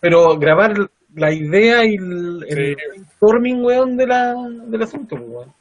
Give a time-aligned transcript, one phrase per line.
[0.00, 0.74] Pero grabar
[1.14, 4.34] la idea y el, el brainstorming, weón, de la,
[4.66, 5.54] del asunto, pues, weón.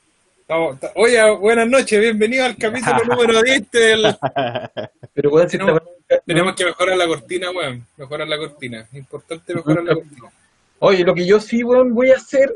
[0.96, 4.16] Oye, buenas noches, bienvenido al capítulo número 10 del...
[5.14, 5.82] Pero, weón, si Tenemos-
[6.26, 7.86] Tenemos que mejorar la cortina, weón.
[7.98, 8.82] Mejorar la cortina.
[8.92, 10.30] Es importante mejorar la cortina.
[10.80, 12.55] Oye, lo que yo sí, weón, voy a hacer,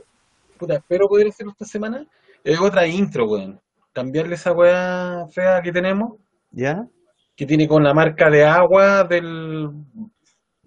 [0.57, 2.05] puta, espero poder hacerlo esta semana,
[2.43, 3.59] es otra intro, weón.
[3.91, 6.13] Cambiarle esa weá fea que tenemos,
[6.51, 6.87] ¿Ya?
[7.35, 9.69] que tiene con la marca de agua del,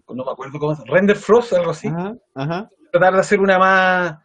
[0.08, 1.88] no me acuerdo cómo es, Render Frost, algo así.
[1.88, 2.70] Ajá, ajá.
[2.92, 4.18] Tratar de hacer una más,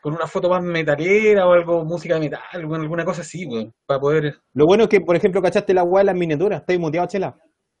[0.00, 3.72] con una foto más metalera o algo, música de metal, weón, alguna cosa así, weón,
[3.86, 4.38] para poder...
[4.54, 6.60] Lo bueno es que, por ejemplo, cachaste la weá en las miniaturas.
[6.60, 7.34] Estáis muteado, chela.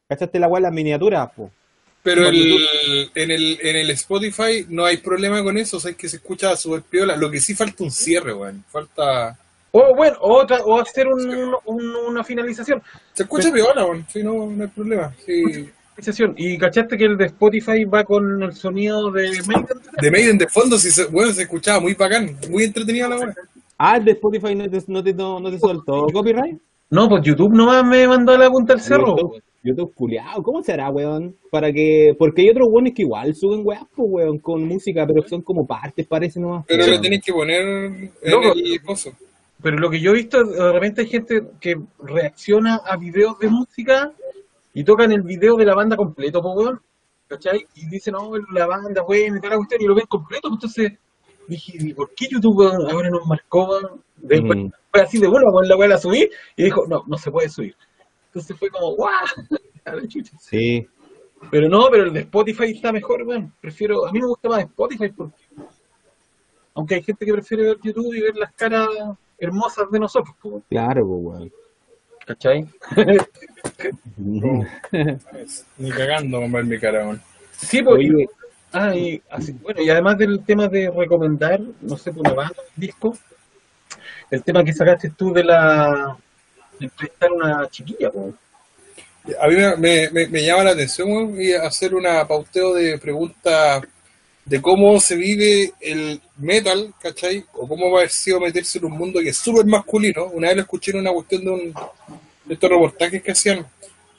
[0.08, 1.50] ¿Cachaste la weá en las miniaturas, po?
[2.02, 2.58] Pero el,
[3.14, 6.16] en, el, en el Spotify no hay problema con eso, o sea, es que se
[6.16, 7.16] escucha súper piola.
[7.16, 8.64] Lo que sí falta un cierre, weón.
[8.68, 9.38] Falta...
[9.70, 12.82] O bueno, o, otra, o hacer un- un- una finalización.
[13.12, 14.04] Se escucha piola, weón.
[14.08, 15.14] Sí, no, no hay problema.
[15.24, 15.70] Sí.
[16.36, 19.66] Y cachaste que el de Spotify va con el sonido de Maiden.
[20.00, 22.36] De Maiden de fondo, sí, se, bueno, se escuchaba muy bacán.
[22.50, 23.34] Muy entretenida la weón.
[23.78, 26.56] Ah, el de Spotify no te, no te, no, no te soltó copyright.
[26.90, 29.16] No, pues YouTube nomás me mandó a la punta del cerro.
[29.16, 31.34] YouTube, YouTube culiao, ¿cómo será, weón?
[31.50, 35.26] Para que, porque hay otros weones que igual suben weas, pues, weón, con música, pero
[35.26, 36.64] son como partes, parece nomás.
[36.68, 36.94] Pero weón.
[36.94, 38.52] le tenéis que poner en Loco.
[38.54, 39.12] el coso.
[39.62, 43.48] Pero lo que yo he visto, de repente hay gente que reacciona a videos de
[43.48, 44.12] música
[44.74, 46.80] y tocan el video de la banda completo, pues, weón.
[47.28, 47.66] ¿Cachai?
[47.76, 50.48] Y dicen, no, la banda, weón, y toda la cuestión, y lo ven completo.
[50.48, 50.92] pues, Entonces
[51.48, 54.02] dije, ¿y por qué YouTube ahora nos marcó, weón?
[54.16, 54.70] Después Mm.
[54.90, 57.48] fue así de bueno, weón, la weón la subí y dijo, no, no se puede
[57.48, 57.74] subir.
[58.26, 59.10] Entonces fue como, ¡guau!
[60.40, 60.86] Sí.
[61.50, 63.52] Pero no, pero el de Spotify está mejor, weón.
[63.60, 65.42] Prefiero, a mí me gusta más Spotify porque,
[66.74, 68.88] aunque hay gente que prefiere ver YouTube y ver las caras
[69.38, 70.62] hermosas de nosotros, weón.
[70.68, 71.52] Claro, weón.
[72.26, 72.66] ¿Cachai?
[75.78, 77.22] Ni cagando con ver mi cara, weón.
[77.56, 78.22] Sí, pues, Oye.
[78.24, 78.28] y-
[78.72, 82.54] ah, y así, bueno, y además del tema de recomendar, no sé, por una banda,
[82.58, 83.16] un disco,
[84.30, 86.16] el tema que sacaste tú de la
[86.78, 88.34] de entrevistar a una chiquilla, pues.
[89.40, 93.82] A mí me, me- llama la atención y hacer una pauteo de preguntas
[94.44, 97.44] de cómo se vive el metal, ¿cachai?
[97.54, 100.26] O cómo va a sido meterse en un mundo que es súper masculino.
[100.26, 101.74] Una vez lo escuché en una cuestión de, un,
[102.44, 103.66] de estos reportajes que hacían.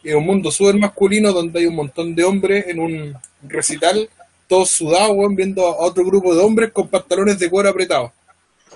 [0.04, 4.10] Es un mundo súper masculino donde hay un montón de hombres en un recital,
[4.48, 8.12] todos sudados, weón, viendo a otro grupo de hombres con pantalones de cuero apretados.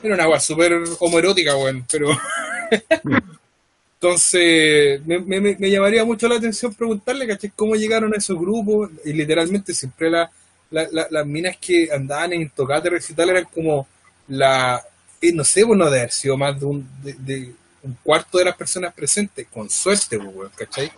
[0.04, 2.10] Era una agua súper homoerótica, weón, pero...
[3.96, 7.52] Entonces, me- me- me llamaría mucho la atención preguntarle, ¿cachai?
[7.56, 8.92] ¿Cómo llegaron a esos grupos?
[9.06, 10.30] Y literalmente siempre la-
[10.72, 13.88] la- la- las minas que andaban en tocate recital eran como
[14.28, 14.82] la...
[15.22, 18.46] eh, no sé, bueno, de haber sido más de un, de, de un cuarto de
[18.46, 20.92] las personas presentes, con suerte, pues, weón, ¿cachai?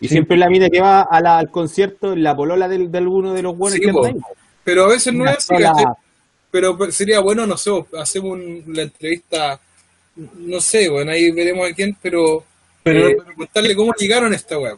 [0.00, 3.32] Y siempre la mina que va a la- al concierto, la polola del, de alguno
[3.34, 4.20] de los buenos Sí, que andan.
[4.62, 5.84] Pero a veces no Una es así, sola- ¿cachai?
[6.50, 9.60] Pero pues, sería bueno, no sé, hacemos un- la entrevista,
[10.16, 12.44] no sé, bueno, ahí veremos a quién, pero,
[12.82, 14.76] Pero- eh, preguntarle cómo llegaron a esta weá.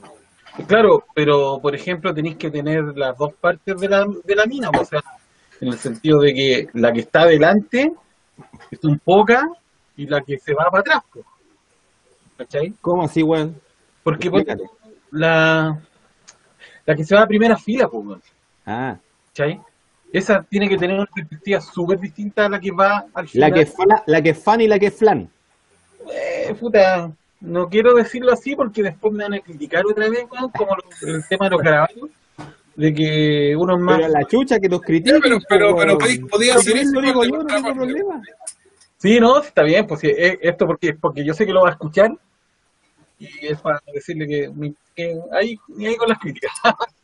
[0.67, 4.71] Claro, pero por ejemplo tenéis que tener las dos partes de la, de la mina,
[4.71, 5.03] pues, o sea,
[5.61, 7.93] en el sentido de que la que está adelante
[8.71, 9.49] es un poca
[9.97, 11.25] y la que se va para atrás, pues.
[12.37, 12.73] ¿cachai?
[12.81, 13.61] ¿Cómo así, weón?
[14.03, 14.45] Porque tú,
[15.11, 15.79] la,
[16.87, 18.23] la que se va a primera fila, pues, weón,
[18.67, 18.97] Ah,
[19.29, 19.61] ¿cachai?
[20.13, 23.51] Esa tiene que tener una perspectiva súper distinta a la que va al final.
[23.51, 25.29] la que, fana- la que es fan y la que es flan.
[26.11, 30.51] Eh, puta, no quiero decirlo así porque después me van a criticar otra vez, weón,
[30.51, 32.11] como lo- el tema de los grabados,
[32.77, 33.97] de que uno es más...
[33.99, 35.21] Pero la chucha que nos Ya, critican.
[35.21, 36.29] pero, pero, pero weón.
[36.29, 37.01] podía- Pero hacer eso.
[37.01, 38.23] digo yo, no tengo problema.
[38.99, 41.63] Sí, no, sí, está bien, pues sí, eh, esto porque, porque yo sé que lo
[41.63, 42.11] va a escuchar
[43.21, 46.51] y es para decirle que, que ahí, ni ahí con las críticas.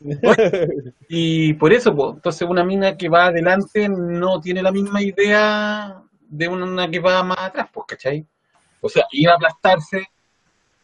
[1.09, 6.01] y por eso, pues, entonces una mina que va adelante no tiene la misma idea
[6.29, 8.25] de una que va más atrás, pues, ¿cachai?
[8.81, 10.07] O sea, ir a aplastarse,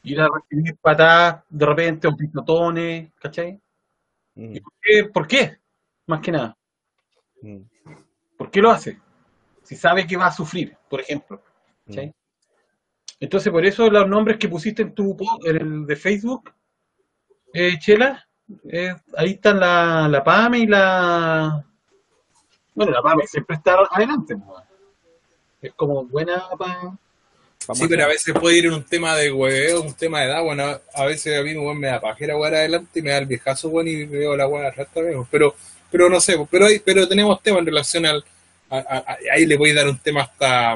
[0.03, 3.61] ir a recibir patadas de repente o pisotones, ¿cachai?
[4.35, 5.05] Mm, ¿Y por qué?
[5.13, 5.59] ¿Por qué?
[6.07, 6.57] Más que nada.
[7.43, 7.59] mm,
[8.37, 8.99] ¿Por qué lo hace?
[9.63, 11.43] Si sabe que va a sufrir, por ejemplo.
[11.87, 12.09] ¿cachai?
[12.09, 12.13] mm.
[13.21, 16.53] Entonces, por eso los nombres que pusiste en tu en el de Facebook,
[17.53, 18.27] eh, Chela,
[18.65, 21.65] eh, ahí están la, la Pame y la.
[22.75, 24.37] Bueno, la Pame siempre está adelante.
[24.37, 24.65] pues.
[25.61, 26.43] Es como buena
[27.75, 30.43] Sí, pero a veces puede ir en un tema de hueveo, un tema de edad,
[30.43, 33.27] bueno, a veces a mí weón, me da pajera weón adelante y me da el
[33.27, 35.55] viejazo weón y veo la weón atrás también, pero,
[35.91, 38.25] pero no sé, pero hay, pero tenemos temas en relación al,
[38.71, 40.75] a- a- ahí le voy a dar un tema hasta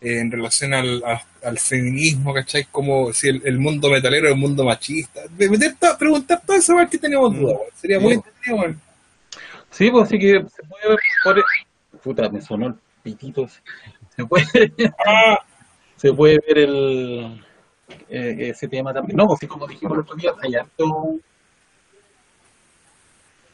[0.00, 2.66] eh, en relación al, a- al feminismo, ¿cachai?
[2.70, 6.56] Como si el, el mundo metalero es un mundo machista, de meter to- preguntar todo
[6.56, 7.70] eso, weón, que tenemos dudas, weón.
[7.80, 8.14] sería muy Sí.
[8.24, 8.80] entretenido, weón.
[9.70, 11.38] Sí, pues así que se puede ver por...
[11.38, 11.42] e,
[12.02, 13.48] Puta, me sonó el pitito.
[14.16, 14.46] Se puede,
[15.06, 15.38] Ah,
[16.02, 17.44] se puede ver el
[18.08, 19.16] eh, ese tema también.
[19.16, 21.14] No, pues sí, como dijimos el otro día, hay harto,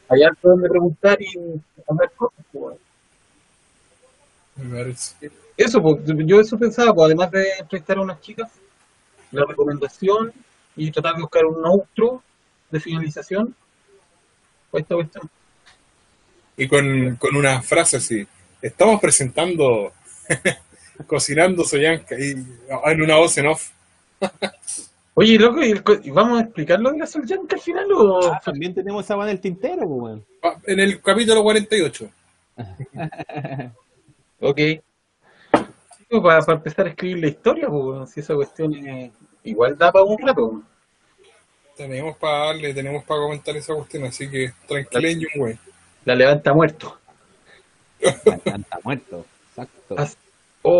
[0.07, 2.43] hay harto donde preguntar y hablar cosas.
[2.51, 2.77] pues.
[4.55, 5.29] me.
[5.55, 8.49] Eso, pues, yo eso pensaba, pues, además de entrevistar a unas chicas,
[9.31, 10.33] la recomendación
[10.75, 12.23] y tratar de buscar un outro
[12.71, 13.53] de finalización.
[14.71, 15.29] Pues esta cuestión.
[16.57, 18.27] Y con, con una frase así.
[18.59, 19.93] Estamos presentando
[21.07, 23.71] Cocinando Soyanka y en una voz en off.
[25.13, 27.91] Oye, loco, ¿y el co- y vamos a explicar lo de la Solyanka al final
[27.93, 28.31] o...?
[28.33, 30.25] Ah, también tenemos esa en el tintero, pues, weón.
[30.43, 32.09] Ah, En el capítulo 48.
[34.41, 34.59] Ok.
[36.23, 39.11] Para, para empezar a escribir la historia, pues, si esa cuestión es-
[39.43, 40.61] igual da para un rato.
[41.75, 45.57] Tenemos para darle, tenemos para comentar esa cuestión, así que tranquileño, güey.
[46.05, 46.97] La levanta muerto.
[47.99, 49.25] Está muerto.
[49.49, 49.95] Exacto.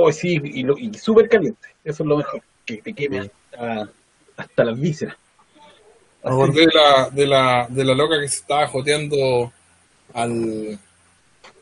[0.10, 1.68] Oh, sí, y, lo- y súper caliente.
[1.84, 2.42] Eso es lo mejor.
[2.66, 3.90] Que te queme hasta,
[4.38, 5.16] hasta las vísceras.
[6.24, 9.52] Me acordé de la, de, la, de la loca que se estaba joteando
[10.14, 10.78] al.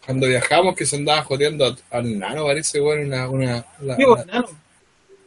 [0.06, 4.26] Cuando viajamos, que se andaba joteando al nano, parece, güey, una, una, la, Sí, pues,
[4.26, 4.48] la, nano.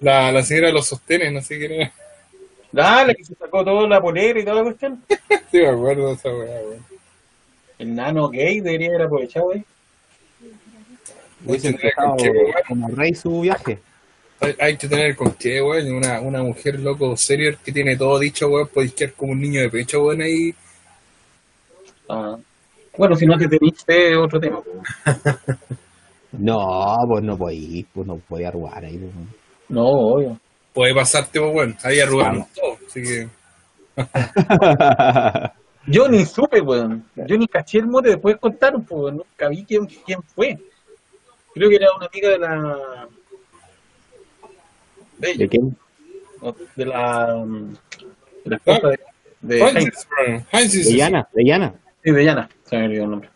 [0.00, 1.92] la- la señora de los sostenes, no sé quién era.
[2.72, 5.02] Dale, que se sacó toda la polera y toda la cuestión.
[5.50, 6.60] Sí, me acuerdo de esa weá.
[7.78, 9.58] El nano gay debería haber aprovechado, ahí.
[9.58, 9.79] Hubiese
[11.48, 12.32] Hay que tener empezado con qué,
[12.68, 13.78] como rey su viaje.
[14.40, 15.88] Hay, hay que tener con qué, güey.
[15.90, 19.60] Una, una mujer loco serio que tiene todo dicho, güey, podéis quedar como un niño
[19.60, 20.54] de pecho, güey, ahí.
[22.08, 22.36] Ah.
[22.96, 24.60] Bueno, si no te es otro tema.
[26.32, 28.96] No, pues no podía, pues no podía arrugar ahí.
[28.96, 29.12] pues.
[29.68, 30.38] No, obvio.
[30.72, 31.74] Puede pasarte, pues, bueno.
[31.82, 32.76] Ahí arrugamos todo.
[32.86, 33.28] Así que.
[35.86, 37.04] Yo ni supe, weón.
[37.26, 40.56] Yo ni caché el mote, después contaron, pues nunca vi quién, quién fue.
[41.54, 43.08] Creo que era una amiga de la.
[45.18, 45.76] De ¿De quién?
[46.76, 47.34] de la.
[48.44, 49.00] De la esposa de.
[49.42, 49.74] De Heinz.
[49.76, 50.44] Heinz, bro.
[50.52, 51.74] Heinz es- De Yana, de Yana.
[52.04, 53.30] Sí, de Yana, se me olvidó el nombre.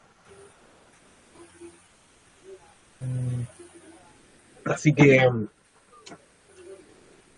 [4.64, 5.30] Así que.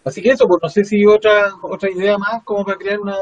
[0.05, 3.17] Así que eso, pues no sé si otra otra idea más como para crear una.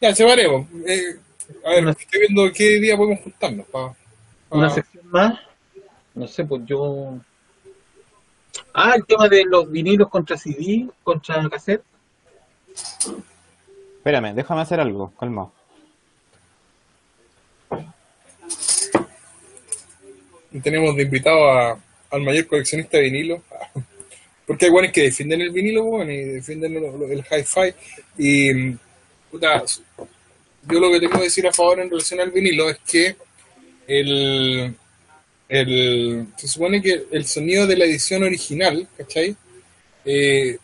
[0.00, 0.66] Ya, separemos.
[0.86, 1.16] Eh,
[1.64, 3.66] a ver, estoy viendo qué día podemos juntarnos.
[3.68, 3.92] Pa,
[4.48, 5.38] pa- una sección más.
[6.16, 7.14] No sé, pues yo.
[8.74, 11.82] Ah, el tema de los vinilos contra CD, contra cassette.
[13.98, 15.50] Espérame, déjame hacer algo, calma.
[20.52, 21.78] Y tenemos de invitado a-
[22.10, 23.42] al mayor coleccionista de vinilo.
[24.46, 27.74] Porque hay buenos que defienden el vinilo, bueno, y defienden lo- lo- el hi-fi.
[28.16, 28.70] Y,
[29.30, 29.62] puta,
[30.68, 33.16] yo lo que tengo que decir a favor en relación al vinilo es que
[33.88, 34.74] el,
[35.48, 39.36] el, se supone que el sonido de la edición original, ¿cachai?
[40.04, 40.58] Eh,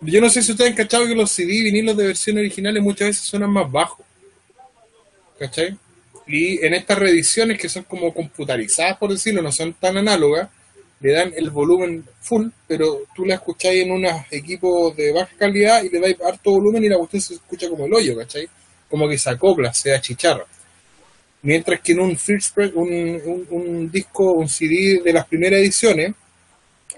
[0.00, 2.82] yo no sé si ustedes han cachado que los CD y vinilos de versión originales
[2.82, 4.06] muchas veces suenan más bajos,
[5.38, 5.76] ¿cachai?
[6.26, 10.48] Y en estas reediciones que son como computarizadas, por decirlo, no son tan análogas,
[11.00, 15.82] le dan el volumen full, pero tú la escucháis en unos equipos de baja calidad
[15.82, 18.48] y le dais harto volumen y la cuestión se escucha como el hoyo, ¿cachai?
[18.90, 20.44] Como que se acopla, se achicharra.
[21.42, 25.60] Mientras que en un First Press, un, un, un disco, un CD de las primeras
[25.60, 26.14] ediciones,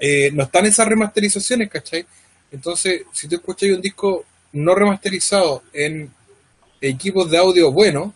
[0.00, 2.06] eh, no están esas remasterizaciones, ¿cachai?
[2.50, 6.10] Entonces, si tú escuchas un disco no remasterizado en
[6.80, 8.12] equipos de audio buenos,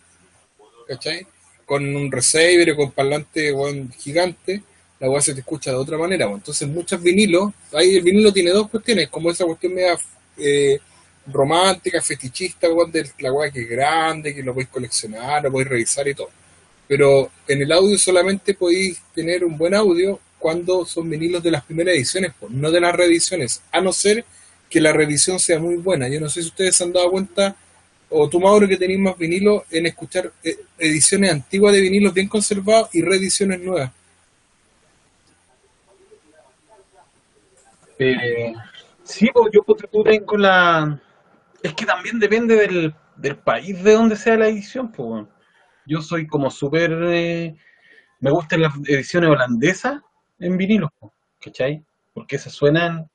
[0.88, 1.26] ¿cachai?
[1.66, 3.52] Con un receiver o con parlante
[3.98, 4.62] gigante,
[4.98, 6.24] la weá se te escucha de otra manera.
[6.30, 9.98] Entonces, muchos vinilos, ahí el vinilo tiene dos cuestiones, como esa cuestión media
[10.38, 10.78] eh,
[11.26, 16.06] romántica, fetichista, de la weá que es grande, que lo podéis coleccionar, lo podéis revisar
[16.08, 16.30] y todo.
[16.86, 21.64] Pero en el audio solamente podéis tener un buen audio cuando son vinilos de las
[21.64, 24.24] primeras ediciones, pues, no de las reediciones, a no ser
[24.68, 26.08] que la reedición sea muy buena.
[26.08, 27.56] Yo no sé si ustedes se han dado cuenta,
[28.10, 32.28] o tú, Mauro, que tenéis más vinilos, en escuchar eh, ediciones antiguas de vinilos bien
[32.28, 33.90] conservados y reediciones nuevas.
[37.98, 38.52] Eh,
[39.02, 41.00] sí, pues yo tú tengo la.
[41.64, 45.26] Es que también depende del, del país de donde sea la edición, pues.
[45.86, 46.92] Yo soy como súper.
[47.04, 47.56] eh,
[48.20, 50.00] me gustan las ediciones holandesas
[50.40, 51.84] en vinilos, po, ¿cachai?
[52.14, 53.10] Porque esas suenan.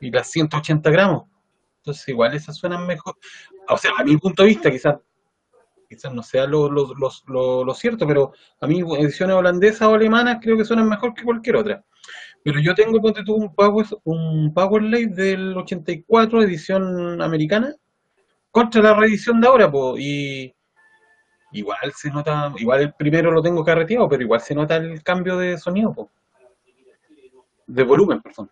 [0.00, 1.24] Y las 180 gramos.
[1.78, 3.16] Entonces, igual esas suenan mejor.
[3.68, 4.96] O sea, a mi punto de vista, quizás
[5.88, 9.94] quizás no sea lo, lo, lo, lo- lo cierto, pero a mí ediciones holandesas o
[9.94, 11.84] alemanas creo que suenan mejor que cualquier otra.
[12.44, 17.74] Pero yo tengo, ponte tú, un Power, un Powerlay del 84, edición americana,
[18.52, 20.54] contra la reedición de ahora, po, y,
[21.52, 25.36] igual se nota, igual el primero lo tengo carreteado, pero igual se nota el cambio
[25.38, 26.10] de sonido, po.
[27.66, 28.48] de volumen, perdón.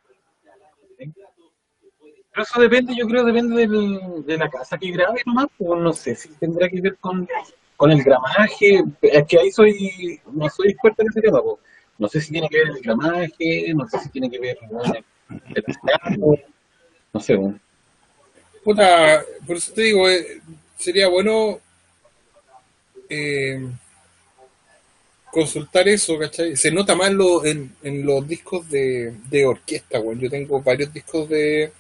[2.33, 5.93] Pero eso depende, yo creo, depende del- de la casa que grabe nomás, pues no
[5.93, 7.29] sé si tendrá que ver con,
[7.77, 11.57] con el gramaje, es que ahí soy, no soy experto en ese tema, pues.
[11.99, 14.95] No sé si tiene que ver el gramaje, no sé si tiene que ver bueno,
[15.55, 16.39] el teclado,
[17.13, 17.59] no sé, bueno.
[18.65, 20.41] Puta, por eso te digo, eh,
[20.79, 21.61] sería bueno
[23.09, 23.61] eh,
[25.33, 26.57] consultar eso, ¿cachai?
[26.57, 27.73] Se nota más lo- en,
[28.05, 30.19] los discos de, de orquesta, weón.
[30.21, 31.73] Yo tengo varios discos de,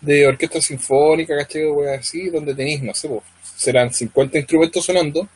[0.00, 1.66] de orquesta sinfónica, ¿cachai?
[1.66, 3.22] Weas así, donde tenéis, no sé, pues,
[3.56, 5.28] serán 50 instrumentos sonando.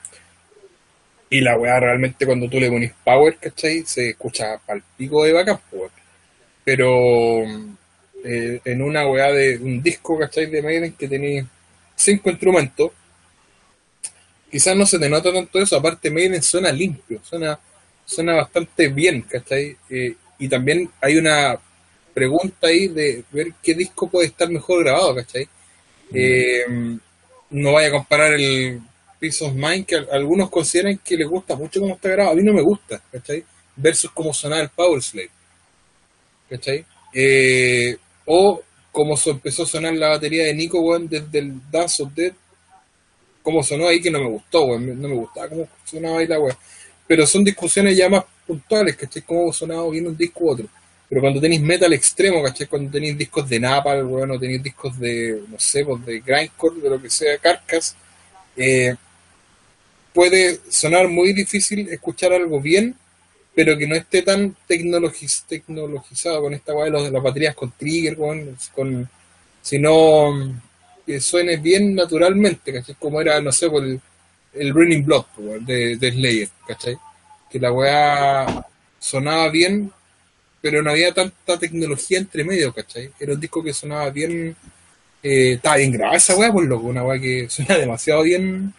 [1.31, 3.85] Y la weá realmente cuando tú le pones power, ¿cachai?
[3.87, 5.91] Se escucha pal pico de weón.
[6.65, 7.45] Pero
[8.25, 10.47] eh, en una weá de un disco, ¿cachai?
[10.47, 11.45] De Maiden que tenéis
[11.97, 12.93] cinco instrumentos,
[14.51, 17.59] quizás no se te nota tanto eso, aparte Maiden suena limpio, suena,
[18.05, 19.77] suena bastante bien, ¿cachai?
[19.89, 21.59] Eh, y también hay una
[22.15, 25.47] pregunta ahí de ver qué disco puede estar mejor grabado, ¿cachai?
[26.15, 26.65] Eh,
[27.51, 28.81] no vaya a comparar el
[29.21, 32.37] Peace of Mind, que al- algunos consideran que les gusta mucho cómo está grabado, a
[32.37, 33.45] mí no me gusta, ¿cachai?
[33.77, 35.31] Versus cómo sonaba el Power Slave,
[36.49, 36.85] ¿cachai?
[37.15, 37.97] Eh,
[38.33, 42.35] o como empezó a sonar la batería de Nico, weón, desde el Dance of Death,
[43.43, 46.39] como sonó ahí que no me gustó, weón, no me gustaba cómo sonaba ahí la
[46.39, 46.57] weón.
[47.09, 49.23] Pero son discusiones ya más puntuales, ¿cachai?
[49.23, 50.67] Cómo sonaba bien un disco u otro.
[51.09, 52.69] Pero cuando tenéis metal extremo, ¿cachai?
[52.69, 56.81] Cuando tenéis discos de Napalm, weón, o tenéis discos de, no sé, pues de Grindcore,
[56.81, 57.97] de lo que sea, Carcass,
[58.57, 58.95] eh,
[60.15, 62.95] puede sonar muy difícil escuchar algo bien,
[63.55, 67.73] pero que no esté tan tecnologiz- tecnologizado con esta weá de de las baterías con
[67.73, 69.09] trigger, con,
[69.63, 70.55] sino
[71.07, 72.95] que suene bien naturalmente, ¿cachai?
[72.99, 74.01] Como era, no sé, por el,
[74.55, 74.73] el
[75.05, 76.97] po, weón, de, de Slayer, ¿cachai?
[77.51, 78.67] Que la weá
[78.99, 79.91] sonaba bien,
[80.61, 83.11] pero no había tanta tecnología entre medio, ¿cachai?
[83.21, 84.57] Era un disco que sonaba bien,
[85.23, 88.75] eh, estaba bien grabada esa weá, por loco, una weá que suena demasiado bien.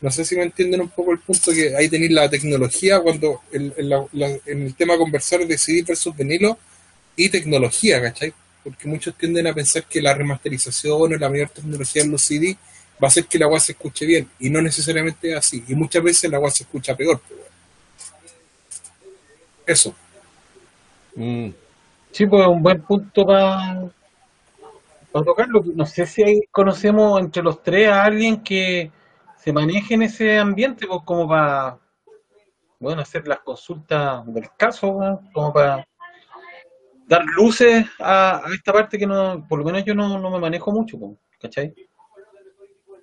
[0.00, 3.40] No sé si me entienden un poco el punto que ahí tenéis la tecnología cuando
[3.52, 6.58] el- en, la- la- en el tema conversar de CD versus vinilo
[7.16, 8.32] y tecnología, ¿cachai?
[8.64, 12.56] Porque muchos tienden a pensar que la remasterización o la mayor tecnología en los CD
[13.02, 15.64] va a hacer que la agua se escuche bien y no necesariamente es así.
[15.68, 17.20] Y muchas veces la agua se escucha peor.
[17.28, 17.52] pues, weón.
[19.66, 19.94] Eso.
[21.16, 21.50] Mm.
[22.12, 23.90] Sí, pues un buen punto para
[25.12, 25.62] tocarlo.
[25.74, 28.90] No sé si ahí conocemos entre los tres a alguien que
[29.46, 31.78] se maneje en ese ambiente, pues como para,
[32.80, 35.86] bueno, hacer las consultas del caso, como para
[37.06, 40.40] dar luces a, a esta parte que no, por lo menos yo no, no me
[40.40, 41.72] manejo mucho, pues, ¿cachai?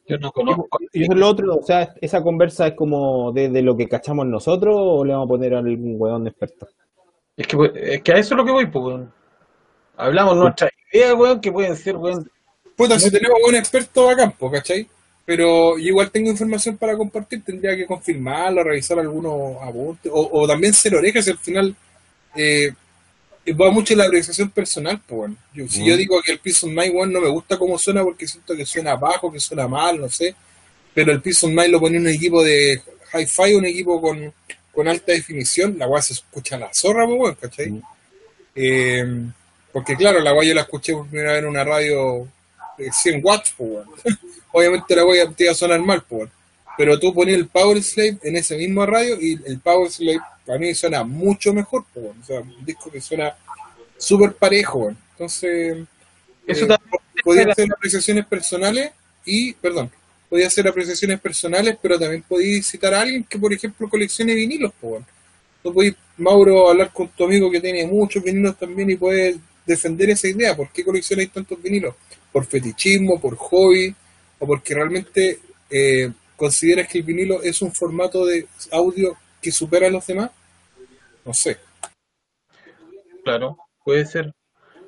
[0.06, 0.68] Yo no conozco.
[0.92, 4.26] Y eso es lo otro, o sea, esa conversa es como desde lo que cachamos
[4.26, 6.68] nosotros o le vamos a poner a algún weón experto.
[7.38, 9.14] Es que, pues, es que a eso es lo que voy, pues, weón.
[9.96, 12.30] Hablamos nuestras ideas, weón, que pueden ser, weón,
[12.76, 14.90] Puta, si tenemos buen experto a campo, ¿cachai?
[15.26, 20.48] Pero yo igual tengo información para compartir, tendría que confirmarlo, revisar algunos apuntes, o, o
[20.48, 21.76] también ser orejas, si al final
[22.36, 22.74] eh,
[23.52, 25.36] va mucho en la apreciación personal, pues bueno.
[25.54, 28.04] Yo, si yo digo que el Peace of Mind, weón, no me gusta cómo suena
[28.04, 30.36] porque siento que suena bajo, que suena mal, no sé,
[30.94, 32.82] pero el Peace of Mind lo pone en un equipo de
[33.14, 34.34] hi-fi, un equipo con,
[34.72, 37.72] con alta definición, la weá se escucha a la zorra, pues bueno, ¿cachai?
[37.72, 37.82] Mm.
[38.56, 39.26] Eh,
[39.72, 42.28] porque claro, la weá yo la escuché por primera vez en una radio
[42.78, 43.88] de 100 watts, pues weón.
[44.54, 46.30] Obviamente la weá te iba a sonar mal, weón.
[46.78, 50.60] Pero tú ponías el Power Slave en ese mismo radio y el Power Slave para
[50.60, 52.16] mí suena mucho mejor, weón.
[52.22, 53.36] O sea, un disco que suena
[53.98, 54.94] súper parejo.
[55.12, 55.78] Entonces,
[56.46, 56.78] Eso eh,
[57.24, 58.92] podía hacer apreciaciones personales
[59.26, 59.90] y, perdón,
[60.30, 64.72] podía hacer apreciaciones personales, pero también podía citar a alguien que, por ejemplo, coleccione vinilos,
[64.84, 65.04] weón.
[65.64, 70.12] Tú podés, Mauro, hablar con tu amigo que tiene muchos vinilos también y puedes defender
[70.12, 70.56] esa idea.
[70.56, 71.96] ¿Por qué coleccionáis tantos vinilos?
[72.32, 73.96] ¿Por fetichismo, por hobby
[74.44, 79.88] o porque realmente eh, consideras que el vinilo es un formato de audio que supera
[79.88, 80.32] a los demás?
[81.26, 81.58] No sé.
[83.24, 84.26] Claro, puede ser.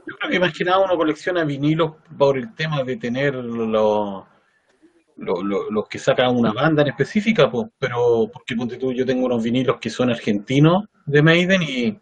[0.07, 4.25] Yo creo que más que nada uno colecciona vinilos por el tema de tener los
[5.17, 9.05] lo- lo- los que saca una banda en específica, pues, pero porque ponte tú, yo
[9.05, 11.97] tengo unos vinilos que son argentinos de Maiden y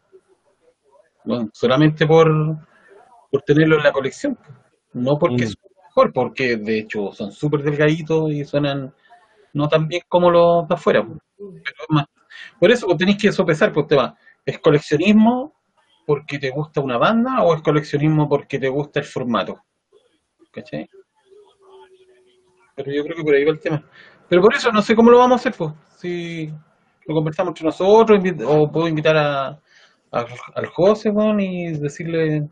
[1.24, 2.28] bueno, solamente por,
[3.32, 4.38] por tenerlo en la colección,
[4.94, 5.48] no porque Mm.
[5.50, 5.56] son
[5.94, 8.94] mejor, porque de hecho son súper delgaditos y suenan
[9.54, 11.06] no tan bien como los de afuera.
[11.06, 11.20] pues.
[11.38, 12.08] Pero
[12.60, 15.54] por eso tenéis que sopesar, pues te va, ¿es coleccionismo
[16.06, 19.64] porque te gusta una banda o es coleccionismo porque te gusta el formato?
[20.52, 20.90] ¿Cachai?
[22.76, 23.84] Pero yo creo que por ahí va el tema.
[24.28, 25.74] Pero por eso no sé cómo lo vamos a hacer, pues.
[25.98, 26.52] Si
[27.06, 29.60] lo conversamos entre nosotros, o puedo invitar a,
[30.12, 32.50] al José, weón, y decirle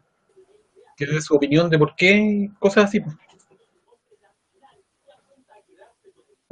[0.95, 2.99] que dé su opinión de por qué cosas así.
[2.99, 3.15] pues.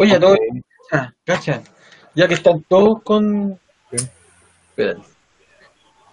[0.01, 0.37] Oye, a todos,
[0.89, 1.63] cacha, cacha,
[2.15, 3.59] ya que están todos con...
[3.91, 5.01] Espérate.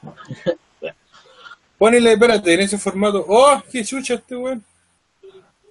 [1.78, 3.24] Ponele, espérate, en ese formato.
[3.28, 4.64] ¡Oh, qué chucha este weón!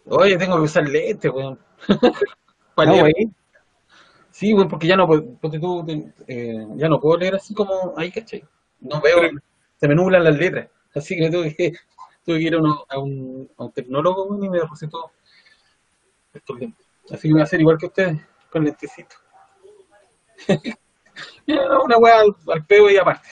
[0.08, 1.60] Oye, tengo que usar lentes, weón.
[2.76, 3.12] Para No, leer.
[3.14, 3.30] güey.
[4.32, 5.86] Sí, güey, porque ya no, puedo- ponte tú,
[6.28, 8.44] eh, ya no puedo leer así como ahí, ¿cachai?
[8.82, 9.40] No veo, Pero-
[9.80, 10.70] se me nublan las letras.
[10.94, 11.72] Así que tuve que,
[12.26, 15.12] tuve que ir a, uno- a un, a un tecnólogo y me recetó
[16.34, 16.85] estos lentes.
[17.12, 18.20] Así que voy a hacer igual que ustedes,
[18.50, 19.18] con lentecitos.
[21.48, 23.30] Ya, Una weá al, al peo y aparte.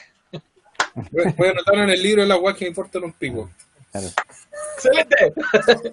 [1.10, 3.50] Voy voy a anotar en el libro de la weá que me importan un pico.
[3.90, 4.06] Claro.
[4.76, 5.34] ¡Excelente!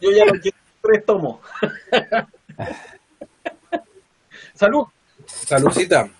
[0.00, 1.40] Yo ya lo quiero tres tomos.
[4.54, 4.86] ¡Salud!
[5.26, 6.10] Saludcita.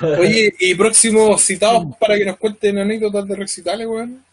[0.00, 4.24] Oye, y próximos citados para que nos cuenten anécdotas de recitales, weón.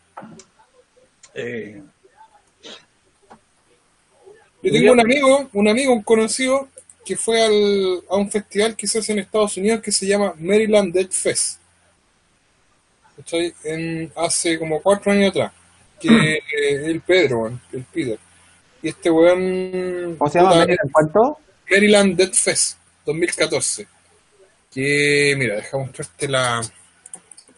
[1.33, 1.81] Eh,
[4.67, 6.67] Yo tengo un amigo, un amigo, un conocido,
[7.05, 10.33] que fue al, a un festival que se hace en Estados Unidos que se llama
[10.37, 11.59] Maryland Dead Fest.
[13.15, 13.53] ¿Cachai?
[13.63, 15.53] En, hace como cuatro años atrás.
[16.01, 18.19] Que eh, el Pedro, el Peter.
[18.81, 20.17] Y este weón.
[20.17, 20.55] ¿Cómo se llama?
[20.55, 21.39] Maryland, ¿Cuánto?
[21.71, 23.87] Maryland Dead Fest 2014.
[24.69, 26.61] Que, mira, deja mostrarte la,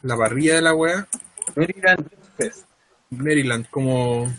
[0.03, 1.07] la parrilla de la weá.
[1.55, 2.65] Maryland Fest.
[3.09, 4.31] Maryland, como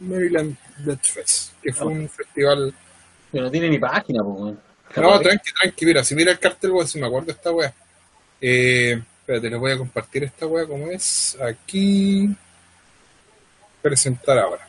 [0.00, 2.74] Maryland Dead Fest, que fue un festival.
[3.30, 4.56] Que no tiene ni página, pues.
[4.96, 7.72] No, tranqui, tranqui, mira, si mira el cartel, weón, si me acuerdo de esta weá.
[8.40, 11.38] Eh, espérate, les voy a compartir esta weá como es.
[11.40, 12.28] Aquí.
[13.82, 14.68] Presentar ahora.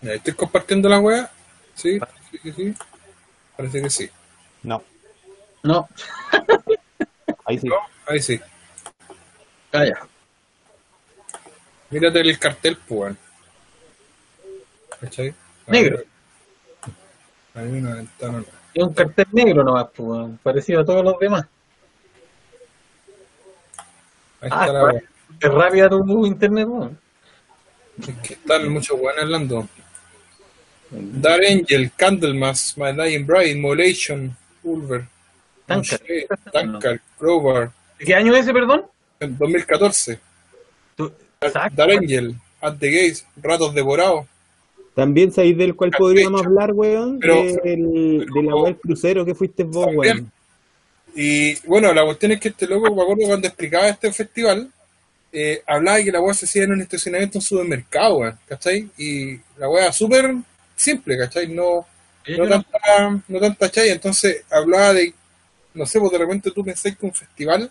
[0.00, 1.30] Mira, Estoy compartiendo la weá.
[1.74, 2.74] Sí, sí, sí, sí.
[3.56, 4.10] Parece que sí.
[4.64, 4.82] No,
[5.62, 5.88] No,
[7.44, 7.66] ahí sí.
[7.68, 7.76] ¿No?
[8.06, 8.40] Ahí sí.
[9.70, 10.08] calla.
[11.92, 13.14] Mírate el cartel, pues.
[15.00, 15.34] ¿Cachai?
[15.66, 16.00] Negro.
[17.54, 18.42] Hay una ventana.
[18.74, 21.44] Es un cartel negro nomás, pues, parecido a todos los demás.
[24.40, 25.02] Ahí Ah, está la.
[25.40, 26.98] Es rápida tu internet, weón.
[28.00, 29.68] Es que están muchos weones hablando.
[30.90, 35.06] Dark Angel, Candlemas, My Dying Bride, Molation, Ulver,
[35.66, 38.86] Tankard, Crowbar, ¿De qué año es ese, perdón?
[39.20, 40.20] en 2014.
[41.46, 41.76] Exacto.
[41.76, 44.26] Dark Angel, At the Gates, Ratos Devorados.
[44.94, 47.18] También sabéis del cual podríamos hablar, weón.
[47.18, 50.16] Pero- del, pero- de la weá del crucero que fuiste vos, También.
[50.16, 50.32] weón.
[51.14, 54.70] Y bueno, la cuestión es que este loco, me acuerdo cuando explicaba este festival,
[55.32, 58.38] eh, hablaba de que la weá se hacía en un estacionamiento en un supermercado, weón,
[58.46, 58.88] ¿cachai?
[58.98, 60.34] Y la weá súper
[60.76, 61.48] simple, ¿cachai?
[61.48, 61.86] No,
[62.38, 65.12] no tanta, no tanta chaya, entonces hablaba de,
[65.74, 67.70] no sé, pues de repente tú pensás que un festival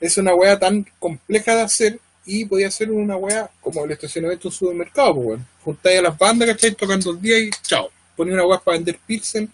[0.00, 4.42] es una weá tan compleja de hacer y podía ser una weá como el estacionamiento
[4.44, 5.46] de un supermercado, pues weón.
[5.62, 6.74] Juntáis a las bandas, ¿cachai?
[6.74, 7.90] Tocando el día y chao.
[8.16, 9.50] Ponía una weá para vender pilsen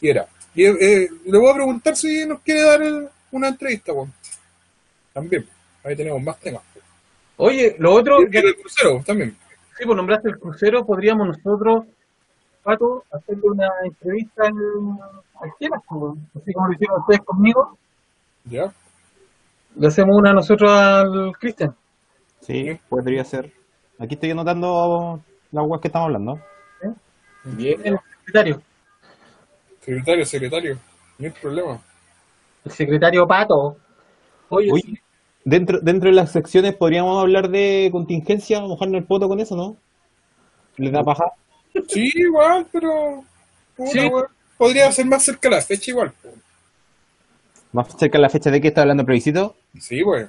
[0.00, 0.26] y era.
[0.54, 4.12] Y eh, le voy a preguntar si nos quiere dar eh, una entrevista, weón.
[5.12, 5.46] También,
[5.84, 6.62] ahí tenemos más temas.
[7.36, 9.36] Oye, lo otro, Y el crucero también.
[9.78, 11.84] sí, pues nombraste el crucero, podríamos nosotros,
[12.62, 14.54] Pato, hacerle una entrevista al,
[15.40, 17.78] al Keras, pues, así como lo hicieron ustedes conmigo,
[18.44, 18.70] Ya.
[19.76, 21.74] le hacemos una nosotros al Cristian.
[22.40, 23.52] Sí, podría ser.
[23.98, 25.22] Aquí estoy anotando
[25.52, 26.40] las weas que estamos hablando.
[27.44, 28.62] Bien, el secretario.
[29.80, 30.78] Secretario, secretario.
[31.18, 31.80] No hay problema.
[32.64, 33.76] El secretario Pato.
[34.48, 34.98] Oye, Oye, sí,
[35.44, 39.76] dentro, dentro de las secciones podríamos hablar de contingencia, mojarnos el poto con eso, ¿no?
[40.76, 41.24] ¿Les da paja?
[41.88, 43.24] Sí, igual, pero.
[43.76, 44.10] puta, Sí.
[44.58, 46.12] Podría ser más cerca de la fecha igual.
[47.72, 49.56] Más cerca de la fecha de que está hablando el plebiscito.
[49.78, 50.26] Sí, güey.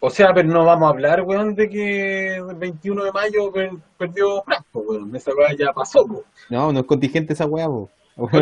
[0.00, 3.70] O sea, pero no vamos a hablar, weón, de que el 21 de mayo per-
[3.98, 5.14] perdió Franco, weón.
[5.16, 6.24] Esa weá ya pasó, weón.
[6.50, 7.46] No, no es contingente esa.
[7.48, 7.60] Por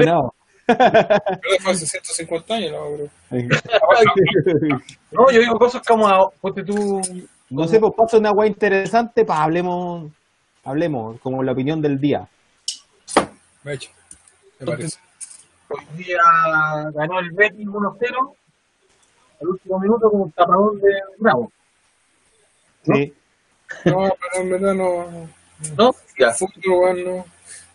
[0.02, 0.34] eso- No.
[0.66, 3.38] Pero fue hace 150 años, no.
[5.12, 7.00] No, yo digo cosas como, a- ponte tú,
[7.50, 10.10] No sé, pues pasa una wea interesante, pues hablemos,
[10.64, 12.26] hablemos, como la opinión del día.
[13.62, 13.90] Me hecho.
[14.58, 14.98] Me parece.
[15.68, 16.18] hoy día
[16.94, 18.34] ganó el Betis 1-0
[19.40, 21.52] al último minuto con un tapadón de Bravo.
[22.84, 23.14] Sí.
[23.84, 25.28] No, pero en verdad no.
[25.76, 25.94] ¿No?
[26.18, 27.24] Ya, Fútbol, no.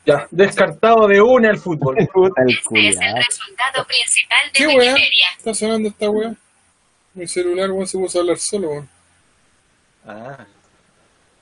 [0.06, 1.96] ya, descartado de una el fútbol.
[2.00, 4.96] El Este es el resultado principal de ¿Qué weá?
[5.38, 6.36] Está sonando esta weá.
[7.14, 8.90] Mi celular, weón, se puso a hablar solo, weón.
[10.06, 10.46] Ah,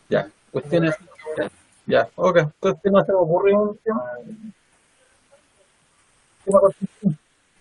[0.10, 0.95] ya, cuestiones.
[1.38, 1.49] ya.
[1.86, 2.38] Ya, ok.
[2.38, 4.03] Entonces no se me ocurre un tema.
[6.45, 6.60] tema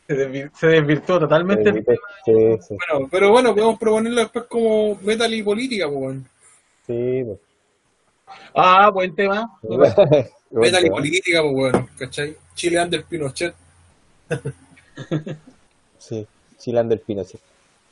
[0.06, 1.68] Se, desvir- se desvirtuó totalmente.
[1.70, 1.84] el-
[2.24, 2.32] Sí,
[2.68, 6.26] sí, Bueno, pero bueno, podemos proponerlo después como metal y política, pues, weón.
[6.86, 7.22] sí.
[7.24, 7.38] pues.
[8.54, 9.48] Ah, buen tema.
[9.62, 12.36] Metal y Bueno, política, pues, weón, ¿cachai?
[12.54, 13.54] Chile under Pinochet.
[15.98, 16.26] Sí,
[16.58, 17.40] Chilander Pinochet.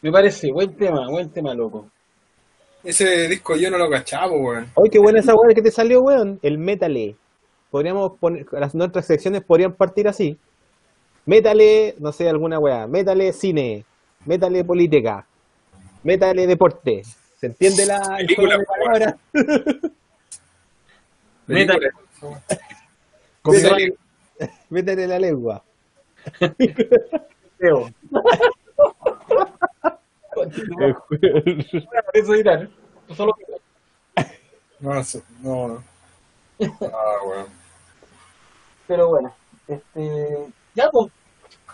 [0.03, 1.87] Me parece, buen tema, buen tema, loco.
[2.83, 4.67] Ese disco yo no lo cachaba, pues, weón.
[4.75, 6.39] Oye, qué buena esa weá que te salió, weón.
[6.43, 7.17] El Métale.
[7.71, 10.39] Podríamos poner, las nuestras secciones podrían partir así.
[11.27, 12.87] Métale, no sé, alguna weá.
[12.87, 13.85] Métale cine.
[14.27, 15.27] Métale política.
[16.03, 17.03] Métale deporte.
[17.39, 19.15] ¿Se entiende la el Película, de palabras?
[21.47, 21.91] Película.
[23.45, 23.95] Métale,
[24.71, 25.63] métale la lengua.
[32.13, 32.71] Eso irán.
[33.15, 33.33] Solo
[34.81, 34.95] No,
[35.43, 35.85] no, no.
[36.81, 37.47] Ah, weón.
[38.87, 39.35] Pero bueno,
[39.67, 40.47] este.
[40.75, 41.11] Ya, pues.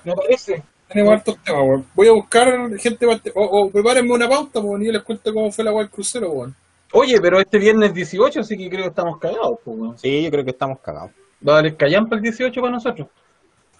[0.04, 0.62] Me parece.
[0.88, 1.86] Tenemos hartos temas, weón.
[1.94, 5.32] Voy a buscar gente para- o, o prepárenme una pauta, pues, y yo les cuento
[5.32, 6.54] cómo fue la weá del crucero, weón.
[6.92, 9.98] Oye, pero este viernes 18, así que creo que estamos cagados, pues, weón.
[9.98, 11.12] Sí, yo creo que estamos cagados.
[11.46, 13.08] Va a valer callampa el 18 para nosotros.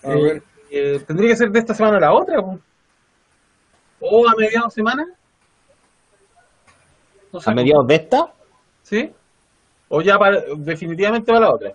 [0.04, 2.58] A Eh, ver, eh, tendría que ser de esta semana a la otra, pues.
[4.00, 5.06] O a mediados de semana.
[7.32, 8.32] No sé, ¿A mediados de esta?
[8.82, 9.12] ¿Sí?
[9.88, 11.74] O ya para, definitivamente para la otra.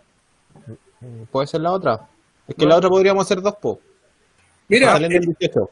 [1.32, 2.08] Puede ser la otra.
[2.48, 2.70] Es que No.
[2.70, 3.80] la otra podríamos hacer dos, po.
[4.68, 5.70] mira, el, del 18.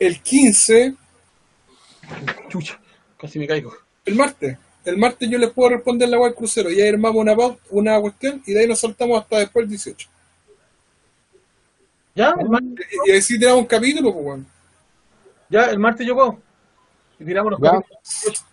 [0.00, 0.94] el 15,
[2.48, 2.78] Chucha,
[3.20, 3.72] casi me caigo.
[4.04, 4.56] el martes.
[4.84, 6.70] El martes yo les puedo responder la del crucero.
[6.70, 7.34] Y ahí armamos una,
[7.70, 10.08] una cuestión y de ahí nos saltamos hasta después el 18.
[12.14, 14.46] Ya, el martes, Y, y ahí sí tenemos un capítulo, pues, weón.
[15.50, 16.38] ya, el martes yo puedo.
[17.20, 17.72] Y tiramos los Ya.
[17.72, 18.44] capítulos.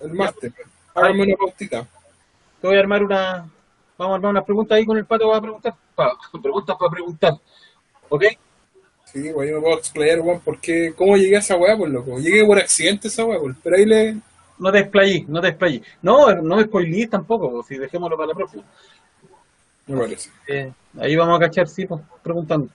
[0.00, 0.52] El martes.
[0.94, 1.86] Háganme una pautita.
[2.60, 3.48] Te voy a armar una.
[4.00, 5.28] Vamos a armar unas preguntas ahí con el pato.
[5.28, 5.74] Va a preguntar.
[5.94, 7.34] Pa- preguntas para preguntar.
[8.08, 8.24] ¿Ok?
[9.04, 12.18] Sí, weón, yo me puedo explayar, weón, porque cómo llegué a esa weá, pues, loco.
[12.18, 13.54] Llegué por accidente a esa weá, pues.
[13.62, 14.16] Pero ahí le.
[14.58, 15.82] No te desplayí, no te desplayí.
[16.00, 18.62] No, no me spoilees tampoco, si dejémoslo para la próxima.
[19.86, 20.30] Me parece.
[20.48, 22.68] Eh, ahí vamos a cachar, sí, pues, preguntando.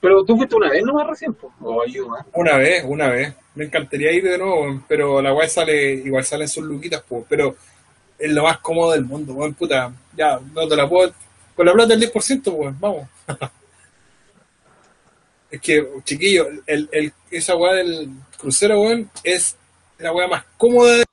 [0.00, 1.52] Pero tú fuiste una vez nomás recién, pues.
[1.60, 2.26] O más.
[2.34, 3.34] Una vez, una vez.
[3.54, 7.24] Me encantaría ir de nuevo, pero la weá sale, igual salen sus luquitas, pues.
[7.28, 7.54] Pero
[8.18, 9.92] es lo más cómodo del mundo, weón, puta.
[10.16, 11.12] Ya, no te la puedo.
[11.54, 13.08] Con la plata del 10%, weón, vamos.
[15.50, 19.56] es que, chiquillo, el, el, esa weá del crucero, weón, es
[19.98, 21.04] la weá más cómoda de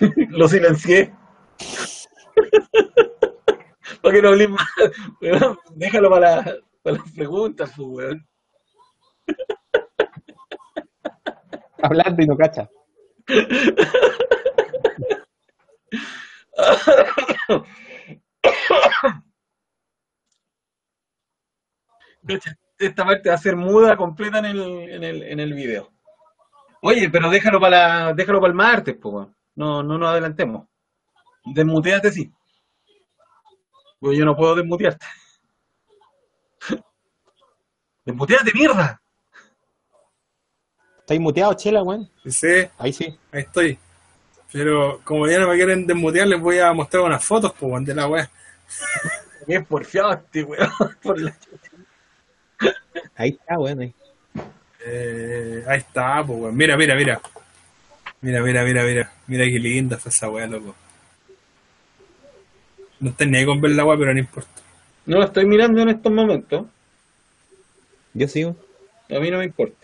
[0.30, 1.12] Lo silencié.
[4.02, 4.66] para que no hables más.
[5.20, 8.26] Weón, Déjalo para, la- para las preguntas, pues, weón.
[11.82, 12.68] Hablando y no cacha.
[22.78, 25.92] Esta parte va a ser muda completa en el, en el, en el video.
[26.82, 29.28] Oye, pero déjalo para déjalo para el martes, pues.
[29.54, 30.66] No, no nos adelantemos.
[31.44, 32.32] Desmuteate, sí.
[34.00, 35.06] Porque yo no puedo desmutearte.
[38.04, 39.01] Desmuteate, mierda.
[41.02, 42.08] ¿Estáis muteado, chela, weón?
[42.26, 43.06] Sí, Ahí sí.
[43.32, 43.78] ahí estoy.
[44.52, 47.84] Pero como ya no me quieren desmutear, les voy a mostrar unas fotos, pues, weón,
[47.84, 48.30] de la weá.
[49.46, 50.70] Qué porfiado este weón.
[51.02, 51.36] Por la-
[53.16, 53.80] Ahí está, weón.
[53.80, 53.94] ahí.
[54.84, 56.56] Eh, ahí está, pues, weón.
[56.56, 57.20] Mira, mira, mira.
[58.20, 59.12] Mira, mira, mira, mira.
[59.26, 60.74] Mira qué linda fue esa weá, loco.
[63.00, 64.48] No ni ahí con ver la weá, pero no importa.
[65.06, 66.66] No lo estoy mirando en estos momentos.
[68.14, 68.54] Yo sigo.
[69.10, 69.81] A mí no me importa.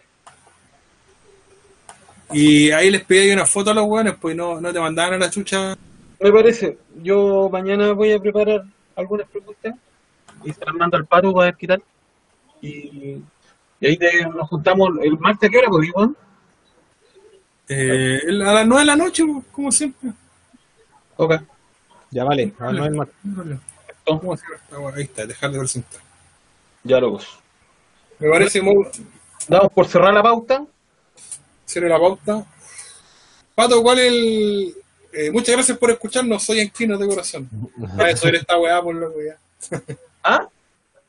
[2.32, 5.18] Y ahí les pedí una foto a los weones, pues no, no te mandaban a
[5.18, 5.76] la chucha.
[6.20, 6.76] Me parece.
[7.02, 8.64] Yo mañana voy a preparar
[8.96, 9.74] algunas preguntas
[10.44, 11.82] y se las mando al pato para ver qué tal.
[12.60, 13.22] Y,
[13.80, 16.16] y ahí te- nos juntamos el martes, ¿a qué hora, pues, weón?
[17.68, 20.10] Eh, a las 9 de la noche, pues, como siempre.
[21.16, 21.34] Ok.
[22.10, 22.52] Ya vale.
[22.58, 23.08] No es más.
[24.04, 24.94] ¿Cómo se llama esta weá?
[24.96, 26.00] Ahí está, dejar de presentar.
[26.82, 27.38] Ya, locos.
[28.18, 28.86] Me parece muy.
[29.46, 30.64] Damos por cerrar la pauta.
[31.68, 32.46] Cierre la pauta.
[33.54, 34.74] Pato, ¿cuál es el.
[35.12, 37.46] eh, muchas gracias por escucharnos, soy Enquino de corazón.
[37.76, 39.36] No vaya a subir esta weá, por loco ya.
[40.24, 40.48] ¿Ah?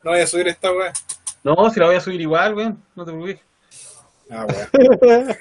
[0.04, 0.92] No vaya a subir esta weá.
[1.42, 2.82] No, si la voy a subir igual, weón.
[2.94, 3.40] No te preocupes.
[4.30, 4.68] Ah, weá.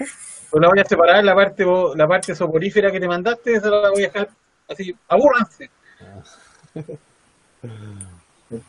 [0.51, 1.63] Pues la voy a separar, la parte
[1.95, 4.29] la parte soporífera que te mandaste, esa la voy a dejar
[4.67, 4.95] así.
[5.08, 5.69] Abúrranse.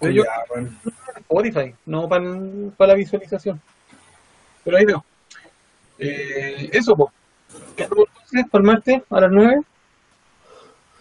[0.02, 0.78] Weón.
[1.16, 3.58] Spotify, no para la visualización.
[4.62, 5.02] Pero ahí veo.
[6.00, 7.10] Eh, eso, pues.
[7.76, 9.60] entonces, por martes, a las 9.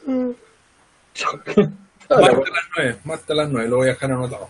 [0.08, 1.68] Martes
[2.10, 2.36] a las
[2.78, 4.50] 9, martes a las 9, lo voy a dejar anotado.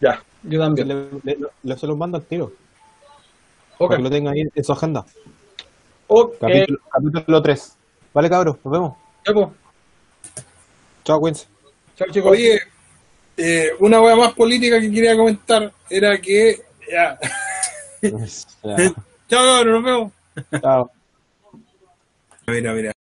[0.00, 0.88] ya, yo también.
[0.88, 2.52] Le, le- le- se los mando al tiro.
[3.78, 3.88] Ok.
[3.90, 5.04] Para que lo tengan ahí en su agenda.
[6.40, 7.76] Capítulo, capítulo 3.
[8.14, 8.96] Vale, cabros, nos vemos.
[9.26, 9.48] ya, pues.
[11.04, 11.46] Chao, cuídense.
[11.96, 12.30] Chao, chicos.
[12.32, 12.60] Oye,
[13.36, 16.60] eh, una hueá más política que quería comentar era que.
[16.90, 17.18] Ya.
[19.28, 20.12] Chao, cabrón, nos vemos.
[20.60, 20.90] Chao.
[22.46, 22.95] Mira, mira.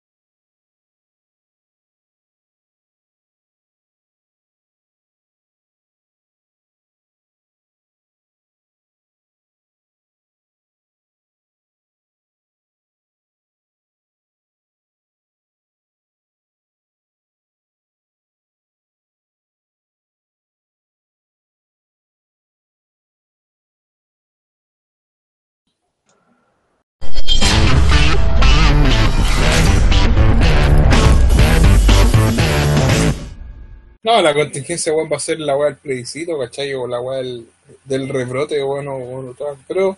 [34.05, 36.73] No, la contingencia, weón, va a ser la weá del plebiscito, ¿cachai?
[36.75, 37.45] O la weá del,
[37.83, 39.57] del rebrote, bueno, bueno, tal.
[39.67, 39.97] Pero,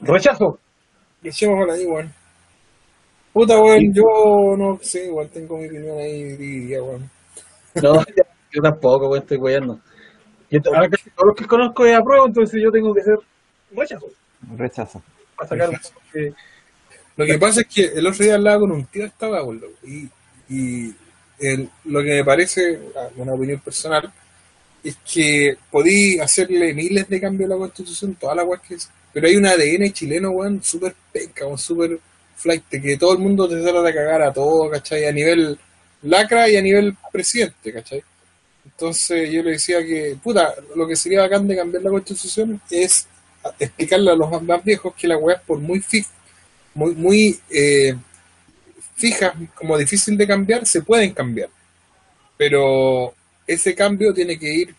[0.00, 0.58] Rechazo.
[1.24, 2.12] echémosla ahí, weón.
[3.32, 7.10] Puta, weón, yo no sé, weón, tengo mi opinión ahí dividida, weón.
[7.82, 7.94] No,
[8.52, 9.80] yo tampoco, güey, estoy weyando.
[10.50, 13.18] Y ent- ahora casi todos los que conozco es apruebo, entonces yo tengo que ser
[13.72, 14.08] rechazo.
[14.56, 15.02] Rechazo.
[15.36, 15.70] Para sacar
[16.14, 16.32] eh,
[17.16, 19.42] Lo que pasa es que el otro día hablaba con un tío de esta weá,
[19.44, 19.62] weón,
[20.48, 20.94] y
[21.84, 24.12] lo que me parece, ah, una opinión personal,
[24.84, 28.90] es que podí hacerle miles de cambios a la constitución, todas las weas que es,
[29.12, 31.98] pero hay un ADN chileno, weón, súper penca, weón, súper
[32.36, 35.04] flight, que todo el mundo te trata de cagar a todo, ¿cachai?
[35.06, 35.58] A nivel
[36.02, 38.02] lacra y a nivel presidente, ¿cachai?
[38.64, 43.06] Entonces yo le decía que, puta, lo que sería bacán de cambiar la constitución es
[43.58, 46.06] explicarle a los más- viejos que la weá es por muy fi-
[46.74, 47.94] muy, muy eh,
[48.94, 51.48] fijas, como difícil de cambiar, se pueden cambiar.
[52.36, 53.14] Pero
[53.46, 54.74] ese cambio tiene que ir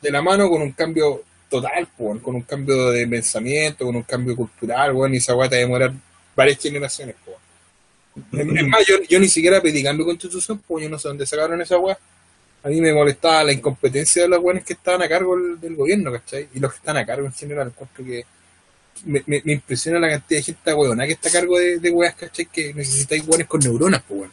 [0.00, 4.34] de la mano con un cambio total, con un cambio de pensamiento, con un cambio
[4.34, 5.92] cultural, bueno, y esa weá te va a demorar
[6.34, 7.14] varias generaciones.
[8.32, 11.60] Es más, yo, yo ni siquiera pedí cambio constitución, pues yo no sé dónde sacaron
[11.60, 11.98] esa weá.
[12.62, 16.10] A mí me molestaba la incompetencia de los weones que estaban a cargo del, gobierno,
[16.10, 16.48] ¿cachai?
[16.54, 18.24] Y los que están a cargo en general, encuentro que
[19.04, 21.90] me, me, me impresiona la cantidad de gente weona que está a cargo de, de
[21.90, 22.46] weas, ¿cachai?
[22.46, 24.32] Que necesitáis weones con neuronas, pues weón.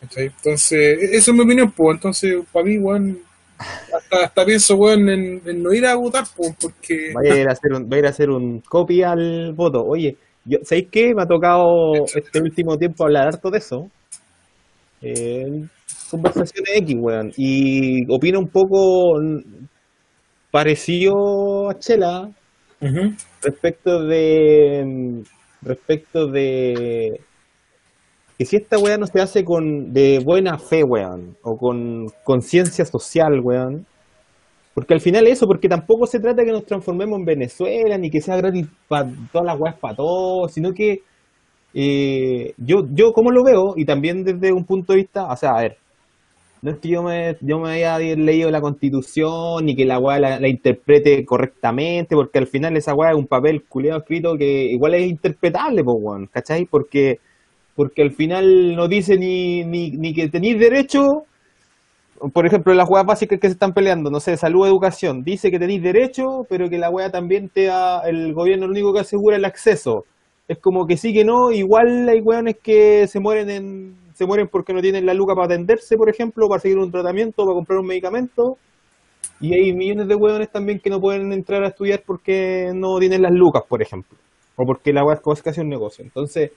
[0.00, 0.26] ¿Cachai?
[0.26, 1.96] Entonces, e- esa es mi opinión, pues.
[1.96, 3.18] Entonces, para mí, weón,
[3.94, 7.12] hasta, hasta pienso, weón, en, en no ir a votar, pues, porque.
[7.14, 9.84] Vaya a ir a hacer un, va a ir a hacer un copy al voto.
[9.84, 11.14] Oye, yo, ¿sabéis qué?
[11.14, 13.90] Me ha tocado este último tiempo hablar harto de eso.
[15.00, 15.64] Eh,
[16.10, 17.32] conversaciones X, weón.
[17.36, 19.18] Y opino un poco
[20.50, 22.30] parecido a Chela
[23.42, 25.22] Respecto de mm,
[25.62, 27.20] respecto de
[28.38, 32.84] que si esta weá no se hace con de buena fe, weón, o con conciencia
[32.84, 33.84] social, weón,
[34.74, 38.20] porque al final eso, porque tampoco se trata que nos transformemos en Venezuela, ni que
[38.20, 41.02] sea gratis para todas las weas para todos, sino que
[41.74, 45.50] eh, yo, yo como lo veo, y también desde un punto de vista, o sea,
[45.56, 45.78] a ver,
[46.62, 50.18] no es que yo me, yo me haya leído la constitución ni que la weá
[50.18, 54.94] la, interprete correctamente, porque al final esa weá es un papel culiado escrito que igual
[54.94, 56.64] es interpretable, pues weón, ¿cachai?
[56.66, 57.20] Porque,
[57.74, 61.24] porque al final no dice ni, ni, ni que tenéis derecho,
[62.32, 65.58] por ejemplo, las weas básicas que se están peleando, no sé, salud, educación, dice que
[65.58, 69.36] tenéis derecho, pero que la weá también te da, el gobierno lo único que asegura
[69.36, 70.04] el acceso.
[70.48, 74.48] Es como que sí que no, igual hay weones que se mueren en, se mueren
[74.48, 77.78] porque no tienen la luca para atenderse, por ejemplo, para seguir un tratamiento, para comprar
[77.78, 78.58] un medicamento.
[79.40, 83.22] Y hay millones de weones también que no pueden entrar a estudiar porque no tienen
[83.22, 84.18] las lucas, por ejemplo.
[84.56, 86.04] O porque la weá es casi un negocio.
[86.04, 86.50] Entonces,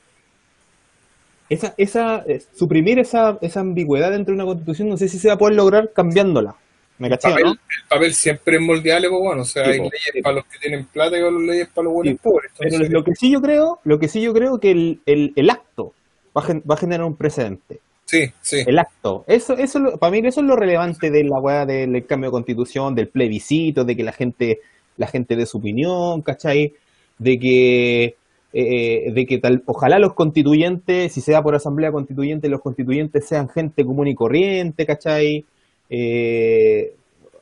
[1.50, 5.28] esa, esa, eh, suprimir esa, esa ambigüedad dentro de una constitución, no sé si se
[5.28, 6.56] va a poder lograr cambiándola.
[6.98, 7.52] ¿Me El cachai, papel, no?
[7.52, 10.86] el papel siempre es moldeable, pues bueno, o sea, hay leyes para los que tienen
[10.86, 12.52] plata y otras leyes para los buenos pobres.
[12.58, 15.50] Pero lo que sí yo creo, lo que sí yo creo que el, el, el
[15.52, 15.94] acto
[16.36, 17.80] va a, gen- va a generar un precedente.
[18.06, 18.58] sí, sí.
[18.66, 19.24] El acto.
[19.28, 22.94] Eso, eso para mí eso es lo relevante de la weá del cambio de constitución,
[22.96, 24.60] del plebiscito, de que la gente,
[24.98, 26.74] la gente dé su opinión, ¿cachai?
[27.18, 28.16] De que,
[28.54, 33.48] eh, de que tal, ojalá los constituyentes, si sea por asamblea constituyente, los constituyentes sean
[33.50, 35.46] gente común y corriente, ¿cachai?
[35.90, 36.94] Eh,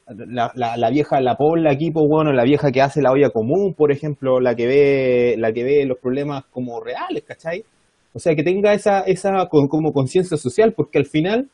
[0.08, 3.30] la, la, la vieja, la pobla aquí, pues bueno, la vieja que hace la olla
[3.30, 7.63] común, por ejemplo, la que ve, la que ve los problemas como reales, ¿cachai?
[8.19, 11.47] O sea, que tenga esa, esa con- como conciencia social, porque al final,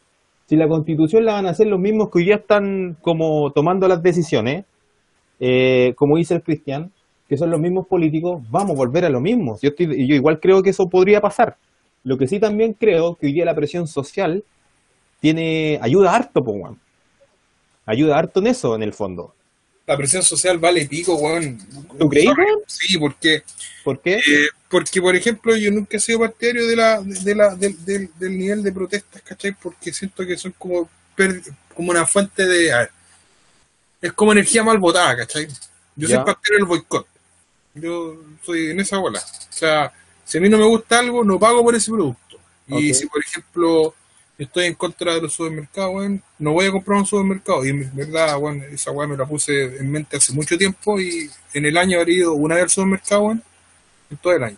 [0.47, 3.87] si la constitución la van a hacer los mismos que hoy ya están como tomando
[3.87, 4.65] las decisiones,
[5.39, 6.91] eh, como dice el Cristian,
[7.29, 9.59] que son los mismos políticos, vamos a volver a lo mismo.
[9.61, 11.57] Yo, estoy, yo igual creo que eso podría pasar.
[12.03, 14.43] Lo que sí también creo que hoy día la presión social
[15.21, 16.79] tiene ayuda harto, po, weón.
[17.85, 19.34] Ayuda harto en eso, en el fondo.
[19.87, 21.59] La presión social vale pico, weón.
[21.99, 22.59] ¿Tú crees, weón?
[22.65, 23.43] Sí, porque,
[23.83, 24.15] ¿Por qué?
[24.15, 28.09] eh, porque por ejemplo, yo nunca he sido partidario de la, de la, del, del-
[28.17, 29.53] del nivel de protestas, ¿cachai?
[29.53, 30.89] Porque siento que son como,
[31.75, 32.73] como una fuente de.
[32.73, 32.91] a ver,
[34.01, 35.47] es como energía mal botada, ¿cachai?
[35.95, 36.15] Yo Ya.
[36.17, 37.07] soy partidario del boicot.
[37.75, 39.19] Yo soy en esa bola.
[39.19, 39.91] O sea,
[40.23, 42.39] si a mí no me gusta algo, no pago por ese producto.
[42.67, 43.93] Y si, por ejemplo,
[44.37, 47.65] estoy en contra de los supermercados, weón, no voy a comprar un supermercado.
[47.65, 51.29] Y en verdad, weón, esa weá me la puse en mente hace mucho tiempo y
[51.53, 53.43] en el año habré ido una vez al supermercado, weón,
[54.11, 54.57] en todo el año.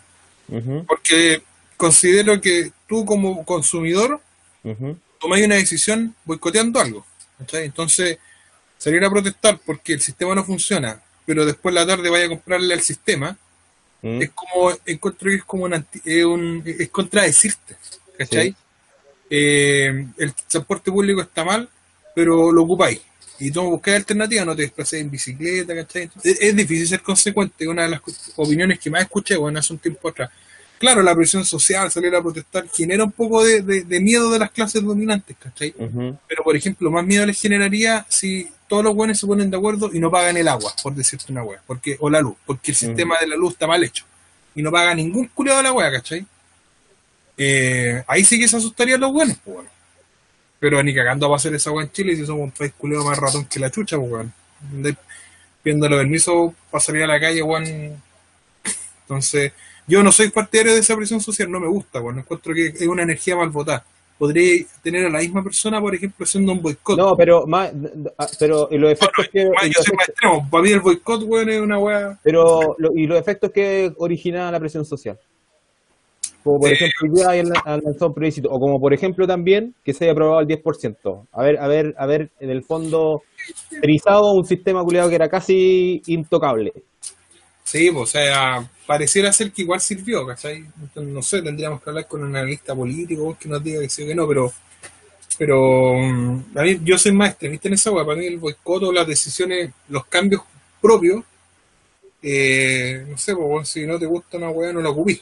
[0.86, 1.42] Porque
[1.76, 4.20] considero que tú como consumidor
[4.64, 4.98] ujú.
[5.20, 7.06] tomáis una decisión boicoteando algo.
[7.38, 7.66] ¿cachai?
[7.66, 8.18] Entonces,
[8.78, 12.74] salir a protestar porque el sistema no funciona, pero después la tarde vaya a comprarle
[12.74, 13.36] al sistema,
[14.00, 14.22] Mm.
[14.22, 17.74] es como, encuentro que es como un, anti- es un- es contradecirte,
[18.16, 18.50] ¿cachai?
[18.50, 18.56] Sí.
[19.30, 21.68] Eh, el transporte público está mal,
[22.14, 23.00] pero lo ocupáis.
[23.40, 26.02] Y tú buscáis alternativas, no te desplazáis en bicicleta, ¿cachai?
[26.04, 28.00] Entonces, es, difícil ser consecuente, una de las
[28.36, 30.30] opiniones que más escuché, bueno, hace un tiempo atrás.
[30.78, 34.38] Claro, la presión social, salir a protestar, genera un poco de, de- de miedo de
[34.40, 35.74] las clases dominantes, ¿cachai?
[35.76, 36.16] Ujú.
[36.28, 39.90] Pero, por ejemplo, más miedo les generaría si todos los buenos se ponen de acuerdo
[39.92, 42.76] y no pagan el agua, por decirte una wea, porque, o la luz, porque el
[42.76, 44.04] sistema de la luz está mal hecho.
[44.54, 46.26] Y no paga ningún culiado de la wea, ¿cachai?
[47.38, 49.70] Eh, ahí sí que se asustarían los buenos, pues bueno.
[50.60, 53.04] Pero ni cagando va a hacer esa wea en Chile si somos un país culiado
[53.04, 54.32] más ratón que la chucha, pues weón.
[54.72, 54.96] Andai
[55.62, 58.00] Pidiendo los permisos para salir a la calle, weón.
[59.02, 59.52] Entonces,
[59.86, 62.18] yo no soy partidario de esa presión social, no me gusta, weón.
[62.18, 63.84] Encuentro que es una energía mal votada.
[64.18, 66.98] Podría tener a la misma persona, por ejemplo, haciendo un boicot.
[66.98, 67.70] No, pero más,
[68.18, 70.48] ah, pero y los efectos que yo soy más extremo.
[70.50, 72.18] Para mí el boicot, weón, es una weá.
[72.22, 75.16] pero lo- y los efectos que origina la presión social.
[76.48, 79.74] Como por ejemplo, hoy día hayan han lanzado un plebiscito, o como por ejemplo también
[79.84, 81.26] que se haya aprobado el 10%.
[81.30, 83.22] A ver, a ver, a ver, en el fondo,
[83.82, 86.72] trizado un sistema culiado que era casi intocable.
[87.64, 90.64] Sí, pues, o sea, pareciera ser que igual sirvió, ¿cachai?
[90.80, 94.04] Entonces, no sé, tendríamos que hablar con un analista político que nos diga que sí
[94.04, 94.50] o que no, pero.
[95.36, 98.06] Pero mm, a mí, yo soy más extremista en esa weá.
[98.06, 100.40] Para mí el boicot o las decisiones, los cambios
[100.80, 101.22] propios,
[102.22, 105.20] eh, no sé, pues, si no te gusta una weá, no la ocupís.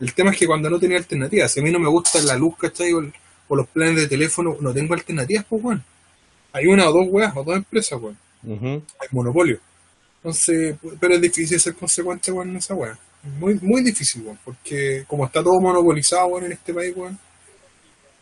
[0.00, 2.36] El tema es que cuando no tenía alternativas, si a mí no me gusta la
[2.36, 2.92] luz, ¿cachai?
[2.92, 3.02] O,
[3.48, 5.82] o los planes de teléfono, no tengo alternativas, pues, weón.
[6.52, 8.18] Hay una o dos weas o dos empresas, weón.
[9.00, 9.58] Hay monopolio.
[10.18, 12.98] Entonces, pero es difícil ser consecuente, weón, en esa weá.
[13.38, 17.18] Muy, muy difícil, weón, porque como está todo monopolizado, weón, en este país, weón.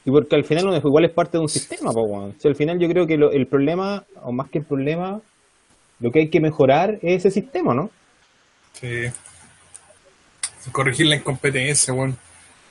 [0.04, 2.34] Y porque al final uno igual es parte de un sistema, po, weón.
[2.40, 5.20] Si al final yo creo que lo- el problema, o más que el problema,
[6.00, 7.90] lo que hay que mejorar es ese sistema, ¿no?
[8.72, 9.04] Sí.
[10.70, 12.16] Corregir la incompetencia, weón.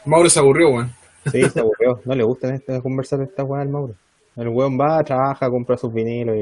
[0.05, 0.91] Mauro se aburrió, weón.
[1.31, 1.99] Sí, se aburrió.
[2.05, 3.95] No le gusta esta, conversar de esta weá al Mauro.
[4.35, 6.35] El weón va, trabaja, compra sus vinilos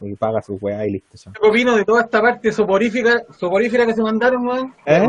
[0.00, 1.16] y, y paga sus weá y listo.
[1.16, 1.32] ya.
[1.32, 4.74] ¿Qué opino de toda esta parte soporífica, soporífera que se mandaron, weón?
[4.86, 5.08] ¿Eh?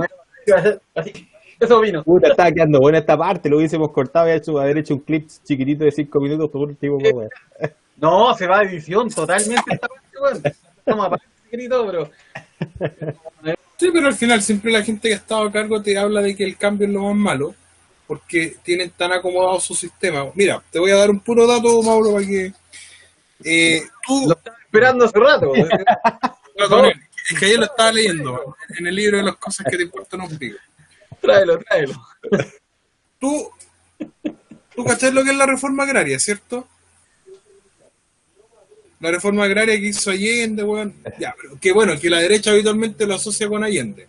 [0.94, 1.30] Así,
[1.60, 2.04] eso opino.
[2.04, 5.28] Puta, estaba quedando buena esta parte, lo hubiésemos cortado y hecho, haber hecho un clip
[5.44, 7.30] chiquitito de 5 minutos por último, pues, weón.
[7.98, 10.42] No, se va a edición totalmente esta parte, weón.
[10.78, 12.10] Estamos aparte y todo, pero
[13.78, 16.36] Sí, pero al final siempre la gente que ha estado a cargo te habla de
[16.36, 17.56] que el cambio es lo más malo,
[18.08, 20.26] porque tienen tan acomodado su sistema.
[20.34, 22.54] Mira, te voy a dar un puro dato, Mauro, para que...
[23.44, 25.52] Eh, tú, lo estaba esperando hace rato.
[26.58, 29.84] No, es que ayer lo estaba leyendo en el libro de las cosas que te
[29.84, 30.58] importan un pico.
[31.20, 31.94] tráelo, tráelo.
[33.20, 33.50] Tú,
[34.74, 36.66] tú cachás lo que es la reforma agraria, ¿cierto?
[39.00, 40.94] La reforma agraria que hizo Allende, weón.
[41.20, 44.08] Ya, pero que bueno, que la derecha habitualmente lo asocia con Allende.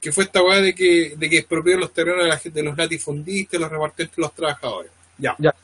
[0.00, 2.76] Que fue esta weá de que, de que expropió los terrenos de, la de los
[2.76, 4.90] latifundistas, los repartientes, los trabajadores.
[5.18, 5.34] Ya.
[5.38, 5.54] Ya.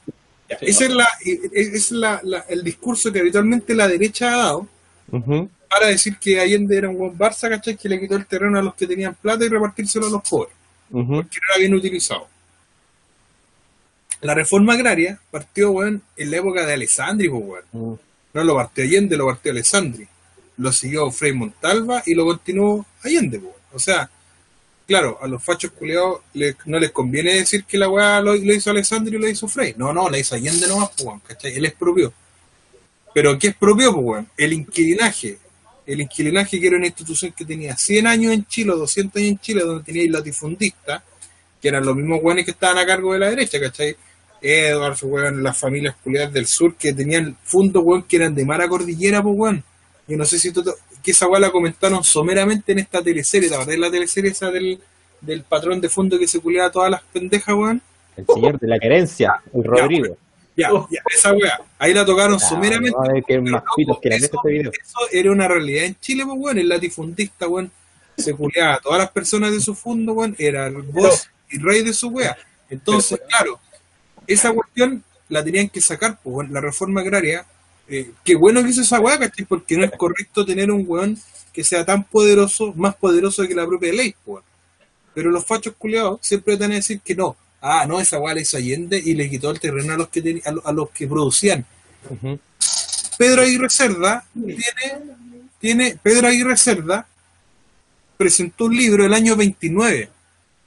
[0.49, 4.37] Ya, Ese es, la, es es la- la- el discurso que habitualmente la derecha ha
[4.39, 4.67] dado
[5.69, 7.77] para decir que Allende era un buen Barça, ¿cachai?
[7.77, 10.53] Que le quitó el terreno a los que tenían plata y repartírselo a los pobres,
[10.91, 12.27] porque no era bien utilizado.
[14.23, 17.65] La reforma agraria partió, weón, en la época de Alessandri, pues, weón.
[17.93, 17.95] Mm.
[18.35, 20.07] No lo partió Allende, lo partió Alessandri.
[20.59, 23.55] Lo siguió Frei Montalva y lo continuó Allende, weón.
[23.73, 24.11] O sea,
[24.87, 28.71] claro, a los fachos culeados le- no les conviene decir que la weá lo, hizo
[28.71, 29.75] Alessandri y lo hizo Frei.
[29.77, 31.55] No, no, la hizo Allende nomás, weón, ¿cachai?
[31.57, 32.13] Él es propio.
[33.15, 34.29] Pero ¿qué es propio, pues, weón?
[34.37, 35.39] El inquilinaje.
[35.87, 39.31] El inquilinaje que era una institución que tenía 100 años en Chile, o 200 años
[39.33, 41.03] en Chile, donde tenía latifundistas,
[41.61, 43.97] que eran los mismos weones que estaban a cargo de la derecha, ¿cachai?
[44.43, 48.69] Edwards, weón, las familias culiadas del sur que tenían fundos, weón, que eran de mara
[48.69, 49.65] cordillera, pues, weón.
[50.07, 50.71] Yo no sé si tú, te-
[51.03, 54.51] que esa weá la comentaron someramente en esta teleserie, ¿te acordás de la teleserie esa
[54.51, 54.79] del,
[55.21, 57.81] del patrón de fondo que se culeaba a todas las pendejas, weón?
[58.17, 60.17] El señor de la querencia, el Rodrigo.
[60.57, 62.97] Ya, ya, esa weá, ahí la tocaron Ah, someramente.
[63.27, 64.73] Pero, más pitos que la eso, este video.
[64.73, 66.59] eso era una realidad en Chile, pues, weón.
[66.59, 67.71] El latifundista, weón,
[68.19, 70.35] se culeaba a todas las personas de su fondo, weón.
[70.39, 72.37] Era el voz y rey de su weá.
[72.69, 73.59] Entonces, claro,
[74.35, 77.45] esa cuestión la tenían que sacar, pues, la reforma agraria.
[77.89, 79.45] Eh, qué bueno que hizo esa weá, ¿cachai?
[79.45, 81.19] Porque no es correcto tener un weón
[81.53, 84.45] que sea tan poderoso, más poderoso que la propia ley, pues.
[85.15, 87.37] Pero los fachos culiados siempre te van a decir que no.
[87.61, 90.23] Ah, no, esa weá la hizo Allende y le quitó el terreno a los que,
[90.23, 91.67] teni- a lo- a los que producían.
[93.19, 95.05] Pedro Aguirre Cerda tiene,
[95.61, 97.07] tiene Pedro Aguirre Cerda
[98.17, 100.09] presentó un libro el año 29,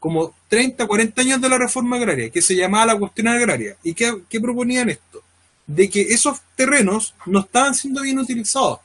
[0.03, 3.77] como 30, 40 años de la reforma agraria, que se llamaba La cuestión agraria.
[3.83, 5.23] ¿Y qué, qué proponían esto?
[5.65, 8.81] De que esos terrenos no estaban siendo bien utilizados.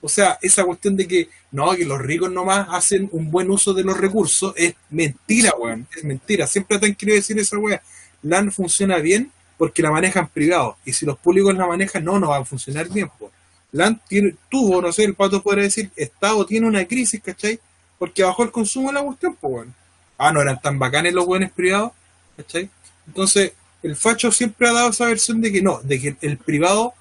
[0.00, 3.74] O sea, esa cuestión de que no, que los ricos nomás hacen un buen uso
[3.74, 5.86] de los recursos es mentira, weón.
[5.94, 6.46] Es mentira.
[6.46, 7.82] Siempre te han querido decir esa weá.
[8.22, 10.76] LAN funciona bien porque la manejan privados.
[10.86, 13.10] Y si los públicos la manejan, no, no va a funcionar bien.
[13.18, 13.30] po.
[13.72, 17.60] LAN tiene, tuvo, no sé, el pato podría decir, Estado tiene una crisis, ¿cachai?
[17.98, 19.81] Porque bajó el consumo de la cuestión, pues, weón.
[20.24, 21.92] Ah, no eran tan bacanes los buenos privados,
[22.36, 22.70] ¿cachai?
[23.08, 23.52] Entonces,
[23.82, 26.94] el facho siempre ha dado esa versión de que no, de que el privado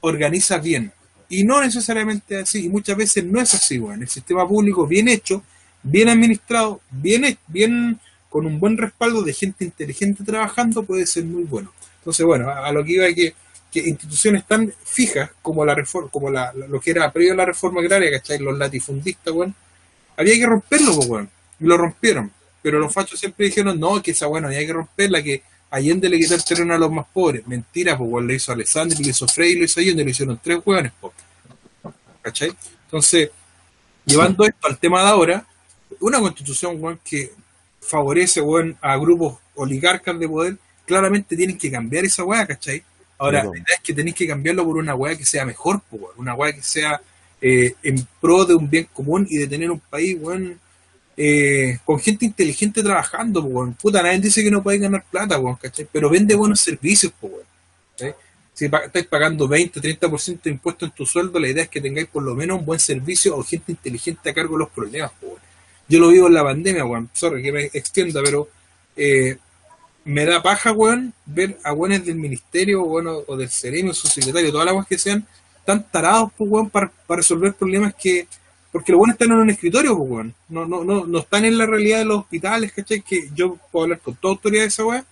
[0.00, 0.90] organiza bien.
[1.28, 4.00] Y no necesariamente así, y muchas veces no es así, weón.
[4.00, 5.42] El sistema público bien hecho,
[5.82, 7.98] bien administrado, bien, bien
[8.30, 11.70] con un buen respaldo de gente inteligente trabajando puede ser muy bueno.
[11.98, 13.34] Entonces, bueno, a, lo que iba que,
[13.70, 17.44] que instituciones tan fijas como la reforma, como la, lo que era previo a la
[17.44, 18.38] reforma agraria, ¿cachai?
[18.38, 19.54] Los latifundistas, weón,
[20.16, 21.30] había que romperlo, pues, weón.
[21.60, 22.32] Y lo rompieron.
[22.62, 26.18] Pero los fachos siempre dijeron, no, que esa, bueno, hay que romperla, que Allende le
[26.18, 27.46] quitó el terreno a los más pobres.
[27.46, 30.60] Mentira, pues, weón, le hizo Alessandro, le hizo Frey, le hizo Allende, le hicieron tres
[30.62, 30.92] pues.
[32.20, 32.52] ¿Cachai?
[32.84, 33.30] Entonces,
[34.04, 35.46] llevando esto al tema de ahora,
[36.00, 37.32] una constitución, weón, que
[37.80, 40.56] favorece, weón, a grupos oligarcas de poder,
[40.86, 42.82] claramente tienen que cambiar esa weá, ¿cachai?
[43.18, 45.80] Ahora, Sí, la idea es que tenéis que cambiarlo por una weá que sea mejor,
[45.80, 46.14] po, weón.
[46.18, 47.00] una weá que sea
[47.40, 50.60] eh, en pro de un bien común y de tener un país, weón,
[51.16, 53.74] eh, con gente inteligente trabajando, weón.
[53.74, 55.86] Puta, nadie dice que no podéis ganar plata, weón, ¿cachai?
[55.90, 57.12] Pero vende buenos servicios.
[57.92, 58.14] ¿cachai?
[58.54, 62.06] Si estáis pagando 20, 30% de impuestos en tu sueldo, la idea es que tengáis
[62.06, 65.40] por lo menos un buen servicio o gente inteligente a cargo de los problemas, weón.
[65.88, 67.10] Yo lo vivo en la pandemia, weón.
[67.12, 68.48] Sorry que me extienda, pero
[68.96, 69.36] eh,
[70.04, 74.50] me da paja, weón, ver a weones del ministerio, weón, o, del sereno, su secretario,
[74.50, 75.26] todas las weas que sean
[75.64, 78.26] tan tarados, pues, weón, para resolver problemas que.
[78.72, 80.34] Porque los weones están en un escritorio, pues, weón.
[80.48, 83.02] No, no, no, no están en la realidad de los hospitales, ¿cachai?
[83.02, 85.04] Que yo puedo hablar con toda autoridad de esa wea.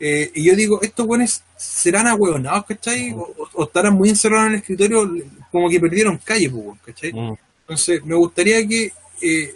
[0.00, 3.12] Eh, y yo digo, estos weones serán ahueonados, ¿cachai?
[3.12, 5.12] O, o- o estarán muy encerrados en el escritorio,
[5.52, 7.12] como que perdieron calle, pues, weón, ¿cachai?
[7.12, 7.34] Mm.
[7.60, 8.92] Entonces, me gustaría que
[9.22, 9.54] eh,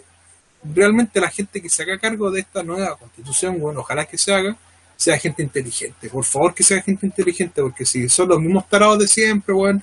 [0.73, 4.33] realmente la gente que se haga cargo de esta nueva constitución, bueno, ojalá que se
[4.33, 4.55] haga,
[4.95, 6.09] sea gente inteligente.
[6.09, 9.81] Por favor, que sea gente inteligente, porque si son los mismos tarados de siempre, weón,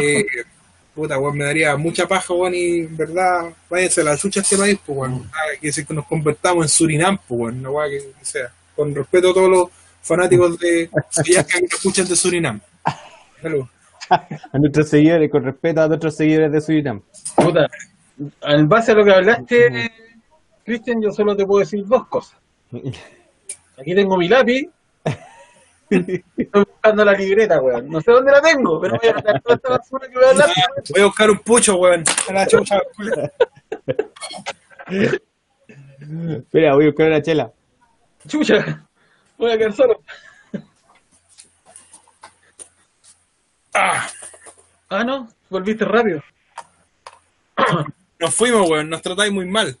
[0.00, 0.24] eh,
[0.94, 4.56] puta, weón, me daría mucha paja, weón, y en verdad, váyanse a la chucha este
[4.56, 5.30] país, pues, weón.
[5.32, 8.52] Ah, que si nos convertamos en Surinam, pues, weón, una weá que, que sea.
[8.74, 9.68] Con respeto a todos los
[10.02, 10.90] fanáticos de
[11.24, 12.60] que escuchan de Surinam.
[13.40, 13.64] Salud.
[14.10, 17.00] A nuestros seguidores, con respeto a nuestros seguidores de Surinam.
[17.36, 17.68] Puta,
[18.42, 19.90] en base a lo que hablaste,
[20.64, 22.38] Cristian, yo solo te puedo decir dos cosas.
[23.78, 24.68] Aquí tengo mi lápiz.
[26.36, 27.88] Estoy buscando la libreta, weón.
[27.88, 30.30] No sé dónde la tengo, pero voy a anotar toda esta basura que voy a
[30.30, 30.50] hablar.
[30.90, 32.04] Voy a buscar un pucho, weón.
[32.28, 32.80] A la chucha.
[34.88, 37.52] Espera, voy a buscar una chela.
[38.26, 38.86] Chucha,
[39.36, 40.00] voy a quedar solo.
[43.74, 44.06] Ah.
[44.88, 46.22] Ah, no, volviste rápido.
[48.20, 49.76] Nos fuimos, weón, nos tratáis muy mal.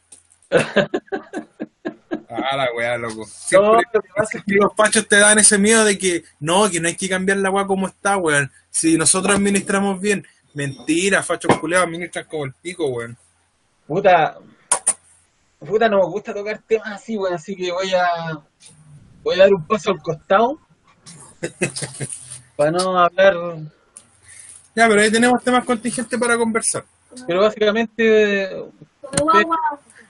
[2.36, 3.24] Ah, la weá, loco.
[3.26, 6.24] Siempre No, lo que pasa es que los pachos te dan ese miedo de que
[6.40, 8.50] no, que no hay que cambiar la weá como está, weón.
[8.70, 13.16] Si nosotros administramos bien, mentira, fachos culeados administran como el pico, weón.
[13.86, 14.38] Puta,
[15.58, 18.38] puta, no me gusta tocar temas así, weón, así que voy a
[19.22, 20.58] voy a dar un paso al costado
[22.56, 23.34] para no hablar,
[24.74, 26.84] Ya, pero ahí tenemos temas contingentes para conversar.
[27.26, 28.64] pero básicamente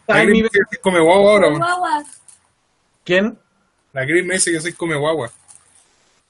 [0.06, 1.58] La ¿saben Gris mi- me dice que come guagua ahora, weón.
[1.58, 2.04] guagua.
[3.04, 3.38] ¿Quién?
[3.92, 5.30] La Gris me dice que soy come guagua.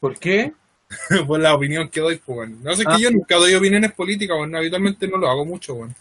[0.01, 0.53] ¿Por qué?
[1.27, 2.63] Por la opinión que doy, pues, weón.
[2.63, 2.95] No sé Ah.
[2.97, 4.55] que yo nunca doy opiniones políticas, weón.
[4.55, 5.95] Habitualmente no lo hago mucho, weón.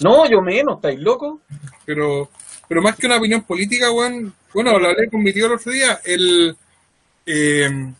[0.00, 1.40] No, yo menos, ¿estáis locos?
[1.84, 2.28] pero
[2.68, 5.70] pero más que una opinión política, weón, bueno, lo hablé con mi tío el otro
[5.70, 6.56] día, el
[7.24, 7.92] eh,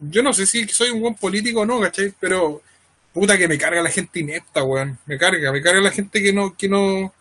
[0.00, 2.12] yo no sé si soy un buen político o no, ¿cachai?
[2.20, 2.60] Pero
[3.12, 4.98] Puta que me carga la gente inepta, weón.
[5.06, 7.14] Me carga, me carga la gente que no, que no,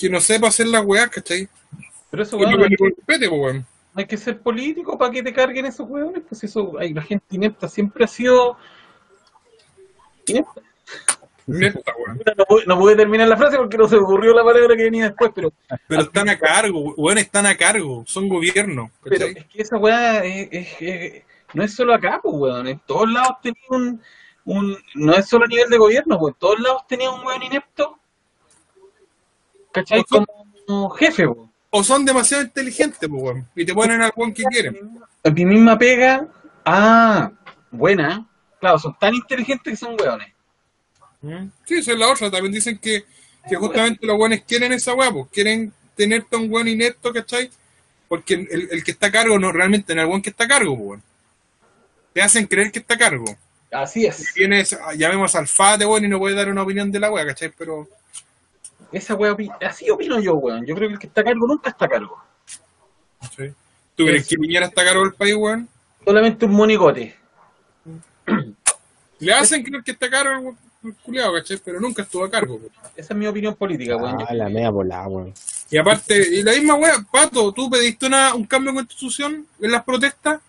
[0.00, 1.48] que no sepa hacer las weas, ¿cachai?
[2.10, 3.66] Pero eso, no weón, hay, que- compete, po, weón.
[3.94, 6.22] hay que ser político para que te carguen esos weones.
[6.28, 8.56] Pues eso, hay, la gente inepta siempre ha sido
[10.26, 10.60] inepta.
[11.46, 12.20] Inepta, weón.
[12.36, 14.84] No, pude- no pude terminar la frase porque no se me ocurrió la palabra que
[14.84, 15.52] venía después, pero,
[15.88, 18.04] Pero están a cargo, weón, están a cargo.
[18.06, 21.22] Son gobierno, pero es que esa weá es, es- es-
[21.52, 22.66] no es solo acá, pues weón.
[22.68, 24.00] En todos lados tenía un,
[24.44, 24.76] un.
[24.94, 27.98] No es solo a nivel de gobierno, pues en todos lados tenía un weón inepto.
[29.72, 30.04] ¿Cachai?
[30.10, 30.26] Ojo.
[30.66, 31.26] Como jefe.
[31.70, 33.48] O son demasiado inteligentes, po, weón.
[33.54, 34.98] Y te ponen al weón que quieren.
[35.24, 36.26] A mi misma pega.
[36.64, 37.30] Ah,
[37.70, 38.26] buena.
[38.58, 40.28] Claro, son tan inteligentes que son weones.
[41.64, 42.30] Sí, esa es la otra.
[42.30, 43.04] También dicen que,
[43.48, 45.26] que justamente los weones quieren esa weá, pues.
[45.32, 47.50] Quieren tenerte a un weón inepto, ¿cachai?
[48.08, 50.44] Porque el, el que está a cargo no realmente no es el weón que está
[50.44, 51.02] a cargo, pues, weón.
[52.12, 53.36] Te hacen creer que está a cargo.
[53.70, 54.34] Así es.
[54.34, 57.52] Tienes, llamemos al FATE, weón, y no puede dar una opinión de la weá, ¿cachai?
[57.56, 57.88] Pero,
[58.92, 60.64] Esa weá, opi- así opino yo, weón.
[60.66, 62.18] Yo creo que el que está a cargo nunca está a cargo.
[63.20, 63.54] ¿cachai?
[63.94, 65.68] ¿Tú crees que Piñera está a cargo del país, weón?
[66.04, 67.16] Solamente un monigote.
[69.18, 71.58] Le hacen creer que está a cargo el culiao, ¿cachai?
[71.62, 72.70] Pero nunca estuvo a cargo, weón.
[72.96, 74.16] Esa es mi opinión política, weón.
[74.26, 75.34] Ah, la media volada, weón.
[75.70, 79.70] Y aparte, y la misma weá, Pato, ¿tú pediste una, un cambio de constitución en
[79.70, 80.40] las protestas?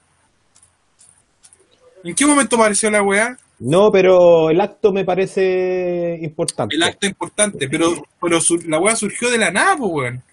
[2.04, 3.38] ¿En qué momento apareció la weá?
[3.64, 6.76] No, pero el acto me parece importante.
[6.76, 10.24] El acto importante, pero, pero su- la weá surgió de la nada, pues weón.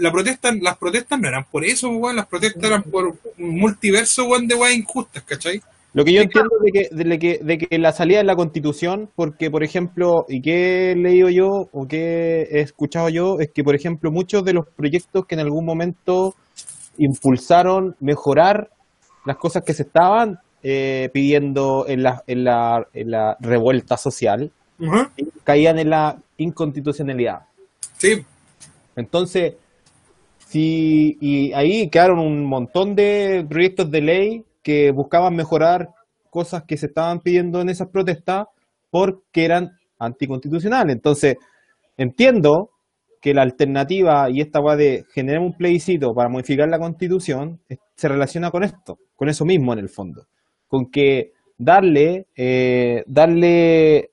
[0.00, 3.58] La protesta, las protestas no eran por eso, pues, weón, las protestas eran por un
[3.58, 5.60] multiverso, weón, de weas injustas, ¿cachai?
[5.92, 9.10] Lo que yo entiendo de que, de que, de que la salida de la constitución,
[9.14, 13.62] porque por ejemplo, y que he leído yo o que he escuchado yo, es que
[13.64, 16.34] por ejemplo muchos de los proyectos que en algún momento
[16.96, 18.70] impulsaron mejorar
[19.26, 24.50] las cosas que se estaban eh, pidiendo en la, en, la, en la revuelta social,
[25.44, 27.42] caían en la inconstitucionalidad.
[27.96, 28.24] Sí,
[28.94, 29.54] Entonces,
[30.38, 35.90] sí, y ahí quedaron un montón de proyectos de ley que buscaban mejorar
[36.30, 38.46] cosas que se estaban pidiendo en esas protestas
[38.90, 40.94] porque eran anticonstitucionales.
[40.94, 41.36] Entonces,
[41.96, 42.70] entiendo
[43.20, 47.60] que la alternativa y esta va de generar un plebiscito para modificar la constitución
[47.94, 50.26] se relaciona con esto, con eso mismo en el fondo,
[50.68, 54.10] con que darle, eh, darle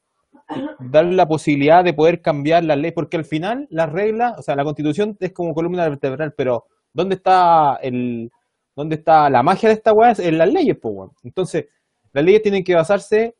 [0.80, 4.56] darle la posibilidad de poder cambiar las leyes, porque al final las reglas, o sea,
[4.56, 8.32] la constitución es como columna vertebral, pero ¿dónde está el
[8.76, 10.14] dónde está la magia de esta weá?
[10.18, 11.12] En las leyes, pues, weón.
[11.24, 11.66] Entonces,
[12.14, 13.36] las leyes tienen que basarse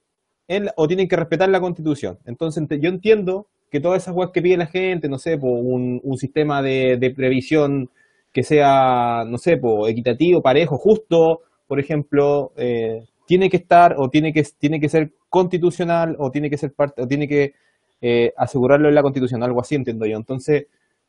[0.48, 2.20] en, la- o tienen que respetar la constitución.
[2.26, 6.00] Entonces, yo entiendo que todas esas weas que pide la gente, no sé, por un,
[6.04, 7.90] un sistema de, de previsión
[8.32, 14.10] que sea, no sé, po, equitativo, parejo, justo, por ejemplo, eh, tiene que estar o
[14.10, 17.54] tiene que, tiene que ser constitucional o tiene que ser parte, o tiene que
[18.02, 20.18] eh, asegurarlo en la constitución, algo así entiendo yo.
[20.18, 20.68] Entonces,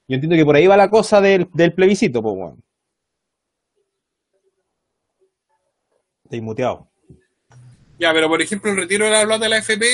[0.09, 2.59] yo entiendo que por ahí va la cosa del, del plebiscito, pues, bueno.
[6.25, 6.89] Estoy muteado.
[7.99, 9.87] ya, pero por ejemplo, el retiro de la plata de la FP,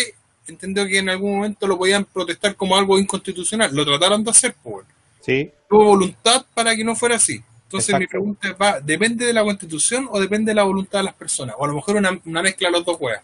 [0.46, 3.74] entendió que en algún momento lo podían protestar como algo inconstitucional.
[3.74, 4.86] Lo trataron de hacer, pues.
[5.20, 5.50] ¿Sí?
[5.70, 7.42] Hubo voluntad para que no fuera así.
[7.78, 11.04] Entonces mi pregunta es, ¿va, ¿depende de la constitución o depende de la voluntad de
[11.04, 11.54] las personas?
[11.58, 13.22] O a lo mejor una, una mezcla de los dos weas.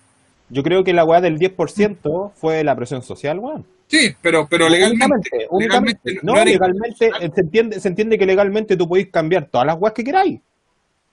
[0.51, 3.66] Yo creo que la weá del 10% fue la presión social, weón.
[3.86, 6.01] Sí, pero, pero legalmente, Únicamente, únicamente.
[6.12, 9.76] legalmente No, legalmente, eh, se entiende, se entiende que legalmente tú podés cambiar todas las
[9.78, 10.40] weas que queráis.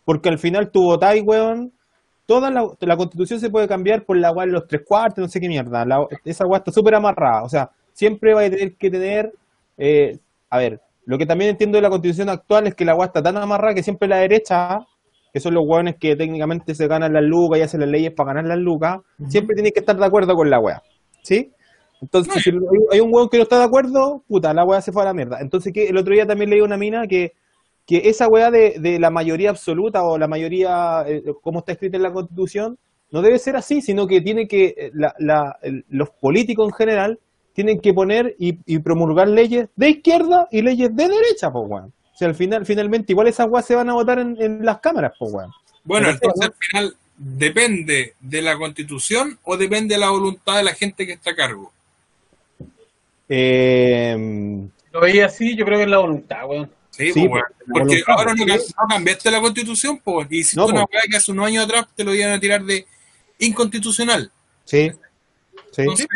[0.05, 1.71] Porque al final tú votáis, weón.
[2.27, 5.27] Toda la, la constitución se puede cambiar por la weá de los tres cuartos, no
[5.29, 5.86] sé qué mierda.
[5.86, 7.43] La- esa weá está súper amarrada.
[7.43, 9.31] O sea, siempre va a tener que tener.
[9.77, 10.17] eh,
[10.49, 13.22] a ver, lo que también entiendo de la constitución actual es que la weá está
[13.22, 14.80] tan amarrada que siempre la derecha,
[15.34, 18.34] que son los weones que técnicamente se ganan las lucas y hacen las leyes para
[18.34, 20.82] ganar las lucas, siempre tienen que estar de acuerdo con la weá.
[21.24, 21.51] ¿Sí?
[22.01, 22.51] Entonces, si
[22.91, 25.14] hay un weón que no está de acuerdo, puta, la weá se fue a la
[25.14, 25.39] mierda.
[25.41, 27.34] Entonces, que el otro día también leí una mina que,
[27.86, 31.97] que esa weá de, de la mayoría absoluta o la mayoría, eh, como está escrita
[31.97, 32.78] en la Constitución,
[33.12, 36.74] no debe ser así, sino que tiene que, eh, la, la- el- los políticos en
[36.76, 37.20] general
[37.56, 41.86] tienen que poner y, y promulgar leyes de izquierda y leyes de derecha, pues weón.
[42.14, 44.80] O sea, al final, finalmente, igual esas weas se van a votar en, en las
[44.80, 45.51] cámaras, pues weón.
[45.86, 50.74] Bueno, entonces al final, ¿depende de la constitución o depende de la voluntad de la
[50.74, 51.72] gente que está a cargo?
[53.30, 56.70] Eh, Lo veía así, yo creo que es la voluntad, weón.
[56.91, 57.43] Sí, Sí, pues,
[57.74, 61.18] porque voluntad, ahora no, no cambiaste la constitución, pues, y hiciste No, una weá que
[61.18, 62.86] hace unos años atrás te lo iban a tirar de
[63.39, 64.32] inconstitucional.
[64.64, 64.91] sí,
[65.72, 65.82] sí.
[65.82, 66.08] Entonces,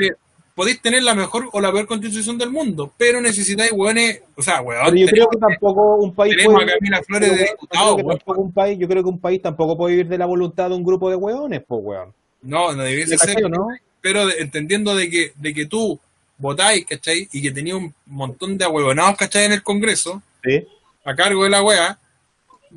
[0.59, 4.61] podéis tener la mejor o la peor constitución del mundo, pero necesitáis weones, o sea,
[4.61, 7.95] Pero yo creo que tampoco un país tenemos puede a Camila Flores de diputado, creo
[7.95, 8.17] que weón.
[8.17, 10.75] tampoco un país, yo creo que un país tampoco puede vivir de la voluntad de
[10.75, 12.13] un grupo de hueones, pues weón.
[12.41, 13.49] No, no debiese ¿Me ser.
[13.49, 13.67] no?
[14.01, 15.97] pero de- entendiendo de que, de que tú
[16.37, 17.29] votáis, ¿cachai?
[17.31, 19.45] Y que tenía un montón de ahuevonados, ¿cachai?
[19.45, 20.67] En el Congreso, Sí.
[21.05, 21.97] a cargo de la wea.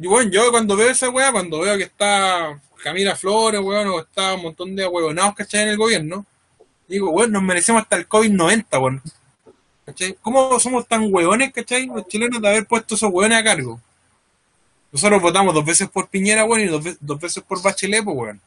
[0.00, 3.98] Y bueno, yo cuando veo esa wea, cuando veo que está Camila Flores, weón, o
[4.00, 5.62] está un montón de ahuevonados, ¿cachai?
[5.62, 6.24] En el gobierno,
[6.92, 9.02] digo, bueno, nos merecemos hasta el COVID-90, weón.
[9.84, 10.16] ¿Cachai?
[10.22, 11.86] ¿Cómo somos tan hueones, cachai?
[11.86, 13.80] Los chilenos de haber puesto esos hueones a cargo.
[14.92, 18.16] Nosotros votamos dos veces por Piñera, weón, y dos, ve- dos veces por Bachelet, pues,
[18.16, 18.40] weón.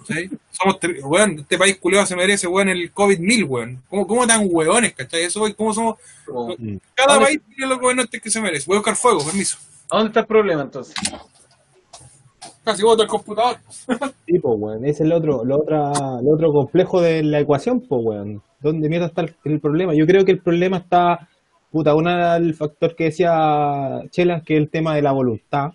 [0.00, 0.30] ¿Cachai?
[0.50, 3.82] Somos, weón, este país culiado se merece, weón, el COVID-1000, weón.
[3.88, 5.22] ¿Cómo, ¿Cómo tan hueones, cachai?
[5.24, 5.96] Eso, weón, ¿cómo somos?
[6.26, 6.56] Como,
[6.94, 8.64] Cada país tiene los gobernantes que se merece.
[8.66, 9.58] Voy a buscar fuego, permiso.
[9.90, 10.94] ¿A dónde está el problema entonces?
[12.70, 13.56] Casi voto el computador.
[14.26, 14.84] Sí, pues, weón.
[14.84, 18.42] Ese es el otro, lo otro complejo de la ecuación, pues, weón.
[18.60, 19.92] ¿Dónde mierda está el, problema?
[19.92, 21.28] Yo creo que el problema está,
[21.72, 25.72] puta, una el factor que decía Chela, que es el tema de la voluntad.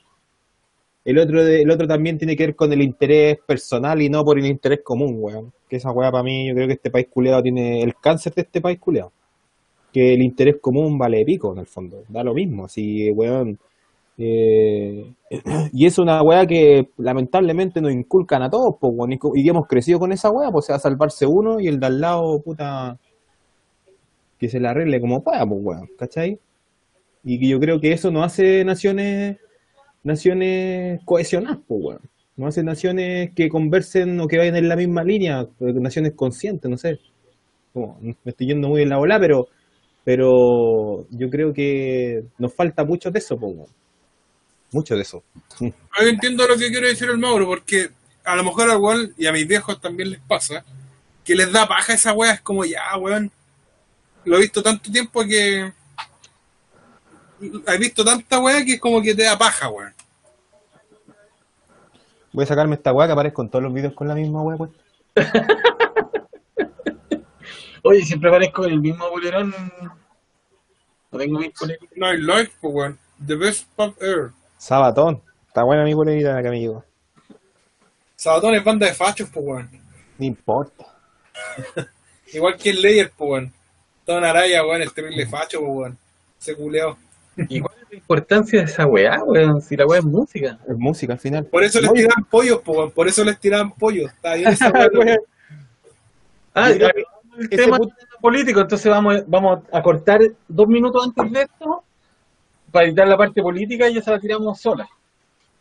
[1.03, 4.39] El otro, el otro también tiene que ver con el interés personal y no por
[4.39, 5.51] el interés común, weón.
[5.67, 8.43] Que esa weá para mí, yo creo que este país culeado tiene el cáncer de
[8.43, 9.11] este país culeado.
[9.91, 12.03] Que el interés común vale pico, en el fondo.
[12.07, 13.59] Da lo mismo, así, weón.
[14.17, 15.13] Eh,
[15.73, 19.99] y es una weá que lamentablemente nos inculcan a todos, pues, weón, y hemos crecido
[19.99, 22.97] con esa weá, pues se va a salvarse uno y el de al lado, puta,
[24.39, 26.39] que se la arregle como pueda, pues, weón, ¿cachai?
[27.23, 29.37] Y yo creo que eso no hace naciones,
[30.03, 32.01] naciones cohesionadas, pues, weón.
[32.37, 36.69] No hace naciones que conversen o que vayan en la misma línea, eh, naciones conscientes,
[36.69, 36.99] no sé.
[37.73, 39.47] Como, me estoy yendo muy en la bola, pero,
[40.03, 43.55] pero yo creo que nos falta mucho de eso, pues.
[44.71, 45.23] Mucho de eso.
[45.59, 47.91] Yo entiendo lo que quiere decir el Mauro, porque
[48.23, 50.65] a lo mejor a igual, y a mis viejos también les pasa,
[51.23, 53.31] que les da paja esa weá, es como ya, weón.
[54.25, 55.71] Lo he visto tanto tiempo que.
[57.41, 59.93] He visto tanta weá que es como que te da paja, weón.
[62.33, 64.57] Voy a sacarme esta weá que aparezco en todos los videos con la misma weá,
[64.57, 64.71] pues.
[67.83, 69.53] Oye, siempre parezco en el mismo bolerón.
[71.11, 71.93] No tengo político.
[71.95, 72.99] Night Life, pues, weón.
[73.25, 74.31] The best pop ever.
[74.57, 75.21] Sabatón.
[75.47, 76.83] Está buena mi bolerita que me llegó.
[78.15, 79.69] Sabatón es banda de fachos, pues, weón.
[80.17, 80.85] No importa.
[82.33, 83.53] Igual que el Layer, pues, weón.
[84.05, 85.97] Don Araya, weón, el terrible facho, pues, weón.
[86.37, 86.97] Se culeó.
[87.37, 89.61] ¿Y cuál es la importancia de esa weá, weón?
[89.61, 90.57] Si la weá es música.
[90.67, 91.45] Es música al final.
[91.45, 92.91] Por eso les Oye, tiraban pollos, pues, weón.
[92.91, 94.11] Por eso les tiraban pollos.
[94.11, 94.87] Está bien esa weá.
[94.93, 95.17] weón.
[96.53, 101.83] Ah, el tema put- político, entonces vamos, vamos a cortar dos minutos antes de esto
[102.75, 104.85] para editar la parte política y ya se la tiramos sola.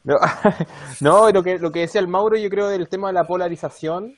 [0.03, 0.17] No,
[1.01, 4.17] no, lo que, lo que decía el Mauro, yo creo del tema de la polarización.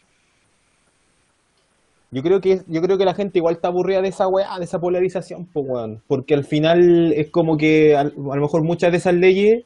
[2.10, 4.64] Yo creo que yo creo que la gente igual está aburrida de esa weá, de
[4.64, 6.02] esa polarización, weón.
[6.06, 9.64] Porque al final es como que a, lo mejor muchas de esas leyes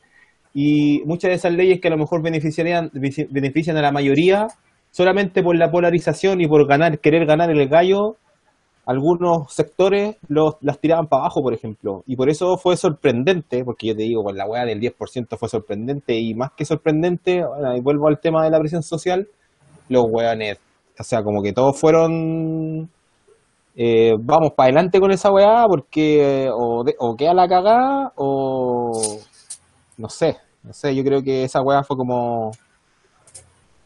[0.52, 4.48] y muchas de esas leyes que a lo mejor beneficiarían, benefici- benefician a la mayoría,
[4.90, 8.16] solamente por la polarización y por ganar, querer ganar el gallo,
[8.90, 12.02] algunos sectores los, las tiraban para abajo, por ejemplo.
[12.06, 15.48] Y por eso fue sorprendente, porque yo te digo, pues la weá del 10% fue
[15.48, 17.44] sorprendente y más que sorprendente,
[17.76, 19.28] y vuelvo al tema de la presión social,
[19.88, 20.58] los weones,
[20.98, 22.88] o sea, como que todos fueron,
[23.76, 29.18] eh, vamos para adelante con esa weá, porque o, de- o queda la cagada o
[29.98, 32.52] no sé, no sé, yo creo que esa weá fue como...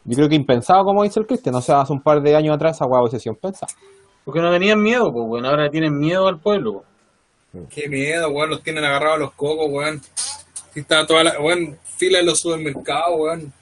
[0.04, 1.54] Yo creo que impensado, como dice el Cristian.
[1.54, 3.72] O sea, hace un par de años atrás esa weá hubiese sido impensada.
[4.24, 6.84] Porque no tenían miedo, pues bueno, ahora tienen miedo al pueblo.
[7.52, 7.64] pues.
[7.70, 10.00] Qué miedo, weón, los tienen agarrados a los cocos, weón.
[10.72, 13.52] Si está toda la, weón, fila en los supermercados, weón.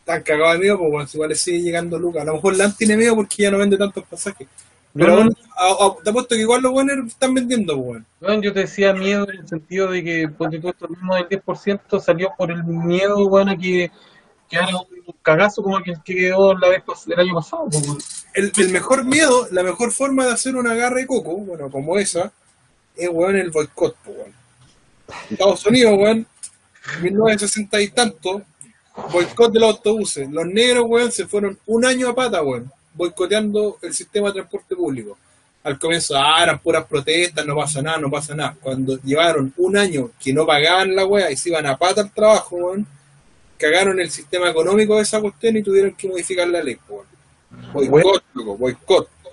[0.00, 2.22] Están cagados de miedo, pues, weón, si igual le sigue llegando Lucas.
[2.22, 4.48] A lo mejor LAN tiene miedo porque ya no vende tantos pasajes.
[4.94, 5.20] Pero No, no.
[5.20, 8.06] weón, a- a- te apuesto que igual los weones están vendiendo, pues, weón.
[8.20, 11.28] Weón, yo te decía miedo en el sentido de que ponte tú esto mismo del
[11.28, 13.90] 10% salió por el miedo, weón, a que
[14.50, 17.98] quedara un cagazo como el que que quedó la vez el año pasado, pues, weón.
[18.34, 22.32] El, mejor miedo, la mejor forma de hacer una garra de coco, bueno, como esa,
[22.96, 24.32] es, weón, el boicot, weón.
[25.30, 26.26] Estados Unidos, weón,
[27.02, 28.42] 1960 y tanto,
[29.10, 30.30] boicot de los autobuses.
[30.30, 34.74] Los negros, weón, se fueron un año a pata, weón, boicoteando el sistema de transporte
[34.76, 35.18] público.
[35.64, 38.56] Al comienzo, ah, eran puras protestas, no pasa nada, no pasa nada.
[38.60, 42.10] Cuando llevaron un año que no pagaban la weá y se iban a pata al
[42.10, 42.86] trabajo, weón,
[43.58, 47.11] cagaron el sistema económico de esa cuestión y tuvieron que modificar la ley, weón.
[47.72, 49.08] Boicot, loco, boicot.